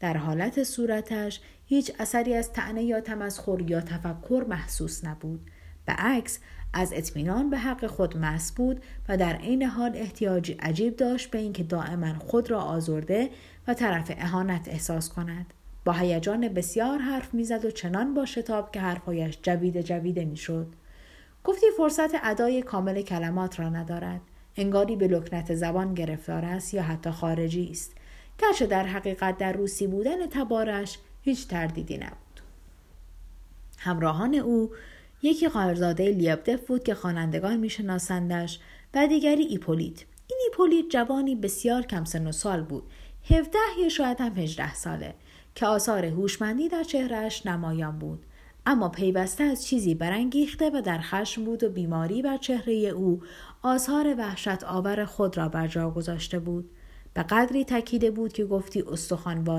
در 0.00 0.16
حالت 0.16 0.62
صورتش 0.62 1.40
هیچ 1.66 1.92
اثری 1.98 2.34
از 2.34 2.52
تعنه 2.52 2.82
یا 2.82 3.00
تمسخر 3.00 3.60
یا 3.60 3.80
تفکر 3.80 4.44
محسوس 4.48 5.04
نبود. 5.04 5.50
به 5.86 5.92
عکس 5.92 6.38
از 6.72 6.92
اطمینان 6.92 7.50
به 7.50 7.58
حق 7.58 7.86
خود 7.86 8.16
مس 8.16 8.52
بود 8.52 8.82
و 9.08 9.16
در 9.16 9.36
عین 9.36 9.62
حال 9.62 9.92
احتیاجی 9.94 10.52
عجیب 10.52 10.96
داشت 10.96 11.30
به 11.30 11.38
اینکه 11.38 11.62
دائما 11.62 12.18
خود 12.18 12.50
را 12.50 12.60
آزرده 12.60 13.30
و 13.68 13.74
طرف 13.74 14.12
اهانت 14.16 14.68
احساس 14.68 15.08
کند. 15.08 15.46
با 15.84 15.92
هیجان 15.92 16.48
بسیار 16.48 16.98
حرف 16.98 17.34
می‌زد 17.34 17.64
و 17.64 17.70
چنان 17.70 18.14
با 18.14 18.26
شتاب 18.26 18.72
که 18.72 18.80
حرفهایش 18.80 19.38
جویده 19.42 19.82
جویده 19.82 20.24
می‌شد. 20.24 20.66
گفتی 21.44 21.66
فرصت 21.76 22.10
ادای 22.22 22.62
کامل 22.62 23.02
کلمات 23.02 23.60
را 23.60 23.68
ندارد. 23.68 24.20
انگاری 24.56 24.96
به 24.96 25.08
لکنت 25.08 25.54
زبان 25.54 25.94
گرفتار 25.94 26.44
است 26.44 26.74
یا 26.74 26.82
حتی 26.82 27.10
خارجی 27.10 27.68
است. 27.70 27.96
گرچه 28.38 28.66
در 28.66 28.86
حقیقت 28.86 29.38
در 29.38 29.52
روسی 29.52 29.86
بودن 29.86 30.26
تبارش 30.26 30.98
هیچ 31.22 31.48
تردیدی 31.48 31.96
نبود. 31.96 32.40
همراهان 33.78 34.34
او 34.34 34.70
یکی 35.22 35.48
قارزاده 35.48 36.10
لیبدف 36.10 36.66
بود 36.66 36.84
که 36.84 36.94
خوانندگان 36.94 37.56
میشناسندش 37.56 38.60
و 38.94 39.06
دیگری 39.06 39.42
ایپولیت 39.42 40.04
این 40.26 40.38
ایپولیت 40.48 40.88
جوانی 40.88 41.34
بسیار 41.34 41.82
کم 41.82 42.04
سن 42.04 42.26
و 42.26 42.32
سال 42.32 42.62
بود. 42.62 42.90
هفده 43.30 43.58
یا 43.82 43.88
شاید 43.88 44.20
هم 44.20 44.38
هجده 44.38 44.74
ساله 44.74 45.14
که 45.54 45.66
آثار 45.66 46.04
هوشمندی 46.04 46.68
در 46.68 46.82
چهرهش 46.82 47.46
نمایان 47.46 47.98
بود. 47.98 48.24
اما 48.66 48.88
پیوسته 48.88 49.44
از 49.44 49.66
چیزی 49.66 49.94
برانگیخته 49.94 50.70
و 50.70 50.80
در 50.80 50.98
خشم 50.98 51.44
بود 51.44 51.64
و 51.64 51.68
بیماری 51.68 52.22
بر 52.22 52.36
چهره 52.36 52.74
او 52.74 53.20
آثار 53.62 54.14
وحشت 54.18 54.64
آور 54.64 55.04
خود 55.04 55.36
را 55.36 55.48
بر 55.48 55.66
جا 55.66 55.90
گذاشته 55.90 56.38
بود 56.38 56.70
به 57.14 57.22
قدری 57.22 57.64
تکیده 57.64 58.10
بود 58.10 58.32
که 58.32 58.44
گفتی 58.44 58.84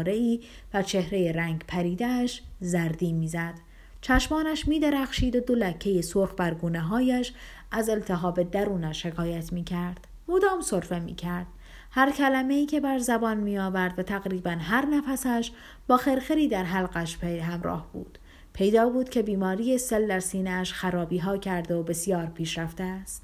ای 0.06 0.40
و 0.74 0.84
چهره 0.84 1.32
رنگ 1.32 1.64
پریدهش 1.68 2.42
زردی 2.60 3.14
می‌زد 3.14 3.54
چشمانش 4.02 4.68
می 4.68 4.80
درخشید 4.80 5.36
و 5.36 5.40
دو 5.40 5.56
لکه 5.56 6.02
سرخ 6.02 6.34
بر 6.38 6.54
گونه 6.54 6.80
هایش 6.80 7.34
از 7.72 7.90
التهاب 7.90 8.52
درونش 8.52 9.04
شکایت 9.04 9.54
می 9.54 9.64
کرد. 9.64 10.08
مدام 10.28 10.62
صرفه 10.62 11.00
می 11.00 11.16
کرد. 11.16 11.48
هر 11.92 12.12
کلمه 12.12 12.54
ای 12.54 12.66
که 12.66 12.80
بر 12.80 13.00
زبان 13.00 13.38
می 13.38 13.60
آورد 13.60 14.00
و 14.00 14.04
تقریبا 14.04 14.52
هر 14.52 14.86
نفسش 14.86 15.52
با 15.88 15.98
خرخری 15.98 16.48
در 16.48 16.64
حلقش 16.64 17.18
پی 17.18 17.40
همراه 17.40 17.90
بود. 17.94 18.20
پیدا 18.56 18.90
بود 18.90 19.10
که 19.10 19.22
بیماری 19.22 19.78
سل 19.78 20.08
در 20.08 20.20
سینهاش 20.20 20.74
خرابی 20.74 21.18
ها 21.18 21.38
کرده 21.38 21.76
و 21.76 21.84
بسیار 21.84 22.26
پیشرفته 22.26 22.84
است. 22.84 23.24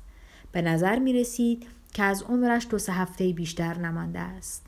به 0.51 0.61
نظر 0.61 0.99
می 0.99 1.13
رسید 1.13 1.67
که 1.93 2.03
از 2.03 2.23
عمرش 2.23 2.67
دو 2.69 2.77
سه 2.77 2.91
هفته 2.91 3.33
بیشتر 3.33 3.77
نمانده 3.77 4.19
است. 4.19 4.65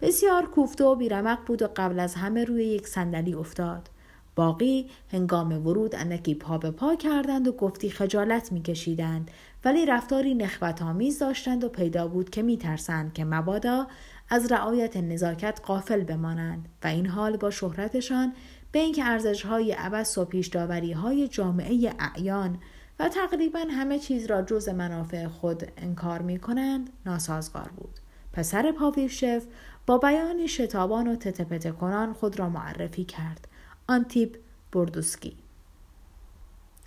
بسیار 0.00 0.46
کوفته 0.46 0.84
و 0.84 0.94
بیرمق 0.94 1.38
بود 1.46 1.62
و 1.62 1.68
قبل 1.76 2.00
از 2.00 2.14
همه 2.14 2.44
روی 2.44 2.64
یک 2.64 2.88
صندلی 2.88 3.34
افتاد. 3.34 3.90
باقی 4.36 4.90
هنگام 5.12 5.66
ورود 5.66 5.94
اندکی 5.94 6.34
پا 6.34 6.58
به 6.58 6.70
پا 6.70 6.94
کردند 6.94 7.48
و 7.48 7.52
گفتی 7.52 7.90
خجالت 7.90 8.52
میکشیدند 8.52 9.30
ولی 9.64 9.86
رفتاری 9.86 10.34
نخوت 10.34 10.82
آمیز 10.82 11.18
داشتند 11.18 11.64
و 11.64 11.68
پیدا 11.68 12.08
بود 12.08 12.30
که 12.30 12.42
میترسند 12.42 13.12
که 13.12 13.24
مبادا 13.24 13.86
از 14.28 14.52
رعایت 14.52 14.96
نزاکت 14.96 15.60
قافل 15.64 16.04
بمانند 16.04 16.68
و 16.84 16.86
این 16.86 17.06
حال 17.06 17.36
با 17.36 17.50
شهرتشان 17.50 18.32
به 18.72 18.78
اینکه 18.78 19.04
ارزش 19.04 19.42
های 19.42 19.72
عبس 19.72 20.18
و 20.18 20.24
پیشداوری 20.24 20.92
های 20.92 21.28
جامعه 21.28 21.94
اعیان 21.98 22.58
و 22.98 23.08
تقریبا 23.08 23.64
همه 23.70 23.98
چیز 23.98 24.26
را 24.26 24.42
جز 24.42 24.68
منافع 24.68 25.26
خود 25.26 25.72
انکار 25.76 26.22
می 26.22 26.38
کنند 26.38 26.90
ناسازگار 27.06 27.70
بود. 27.76 28.00
پسر 28.32 28.72
پاویشف 28.72 29.44
با 29.86 29.98
بیانی 29.98 30.48
شتابان 30.48 31.08
و 31.08 31.16
تتپت 31.16 31.76
کنان 31.76 32.12
خود 32.12 32.38
را 32.38 32.48
معرفی 32.48 33.04
کرد. 33.04 33.48
آنتیپ 33.88 34.36
بردوسکی 34.72 35.36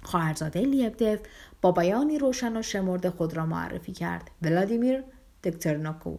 خواهرزاده 0.03 0.61
لیبدف 0.61 1.19
با 1.61 1.71
بیانی 1.71 2.19
روشن 2.19 2.57
و 2.57 2.61
شمرد 2.61 3.09
خود 3.09 3.33
را 3.33 3.45
معرفی 3.45 3.91
کرد 3.91 4.31
ولادیمیر 4.41 5.03
دکترناکو 5.43 6.17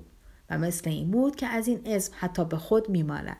و 0.50 0.58
مثل 0.58 0.90
این 0.90 1.10
بود 1.10 1.36
که 1.36 1.46
از 1.46 1.68
این 1.68 1.80
اسم 1.84 2.12
حتی 2.18 2.44
به 2.44 2.56
خود 2.56 2.88
میمالد 2.88 3.36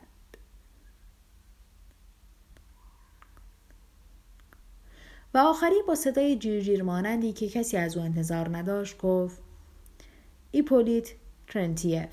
و 5.33 5.37
آخری 5.37 5.75
با 5.87 5.95
صدای 5.95 6.35
جیرجیر 6.35 6.83
مانندی 6.83 7.33
که 7.33 7.49
کسی 7.49 7.77
از 7.77 7.97
او 7.97 8.03
انتظار 8.03 8.57
نداشت 8.57 8.97
گفت 8.97 9.41
ایپولیت 10.51 11.09
ترنتیف 11.47 12.09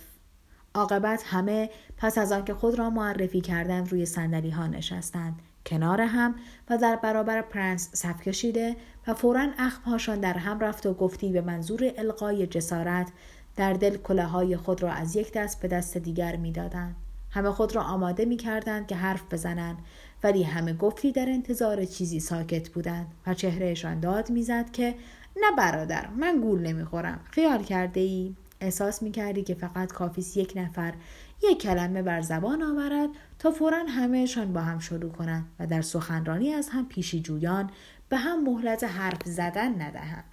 عاقبت 0.75 1.23
همه 1.27 1.71
پس 1.97 2.19
از 2.19 2.33
آنکه 2.33 2.55
خود 2.55 2.79
را 2.79 2.91
معرفی 2.91 3.41
کردند 3.41 3.93
روی 3.93 4.07
صندلی 4.07 4.51
ها 4.51 4.67
نشستند. 4.67 5.39
کنار 5.67 6.01
هم 6.01 6.35
و 6.71 6.79
در 6.79 6.97
برابر 6.97 7.43
پرنس 7.43 7.91
صف 7.93 8.23
کشیده 8.23 8.77
و 9.07 9.15
فورا 9.15 9.49
اخمهاشان 9.59 10.21
در 10.21 10.39
هم 10.39 10.61
رفت 10.61 10.87
و 10.87 10.95
گفتی 10.95 11.33
به 11.33 11.41
منظور 11.41 11.93
القای 11.97 12.47
جسارت 12.47 13.13
در 13.57 13.73
دل 13.73 13.97
کلاه 13.97 14.25
های 14.25 14.57
خود 14.57 14.83
را 14.83 14.93
از 14.93 15.17
یک 15.17 15.33
دست 15.33 15.61
به 15.61 15.69
دست 15.69 15.99
دیگر 15.99 16.37
می‌دادند. 16.37 16.97
همه 17.31 17.51
خود 17.51 17.77
را 17.77 17.83
آماده 17.83 18.25
می 18.25 18.37
کردند 18.37 18.87
که 18.87 18.97
حرف 18.97 19.23
بزنند. 19.31 19.77
ولی 20.23 20.43
همه 20.43 20.73
گفتی 20.73 21.13
در 21.13 21.29
انتظار 21.29 21.85
چیزی 21.85 22.21
ساکت 22.21 22.69
بودند 22.69 23.07
و 23.27 23.35
چهرهشان 23.35 24.01
داد 24.01 24.31
می‌زد 24.31 24.71
که 24.71 24.95
نه 25.37 25.57
برادر 25.57 26.07
من 26.07 26.41
گول 26.41 26.61
نمی‌خورم. 26.61 27.21
خیال 27.31 27.63
کرده 27.63 28.01
ای 28.01 28.35
احساس 28.61 29.03
می 29.03 29.11
کردی 29.11 29.43
که 29.43 29.55
فقط 29.55 29.93
کافیست 29.93 30.37
یک 30.37 30.53
نفر 30.57 30.95
یک 31.43 31.63
کلمه 31.63 32.03
بر 32.03 32.21
زبان 32.21 32.63
آورد 32.63 33.09
تا 33.39 33.51
فورا 33.51 33.85
همهشان 33.89 34.53
با 34.53 34.61
هم 34.61 34.79
شروع 34.79 35.13
کنند 35.13 35.47
و 35.61 35.67
در 35.67 35.83
سخنرانی 35.83 36.53
از 36.53 36.69
هم 36.69 36.89
پیشی 36.89 37.21
جویان 37.21 37.71
به 38.09 38.17
هم 38.17 38.45
مهلت 38.45 38.85
حرف 38.85 39.23
زدن 39.25 39.83
ندهند. 39.83 40.25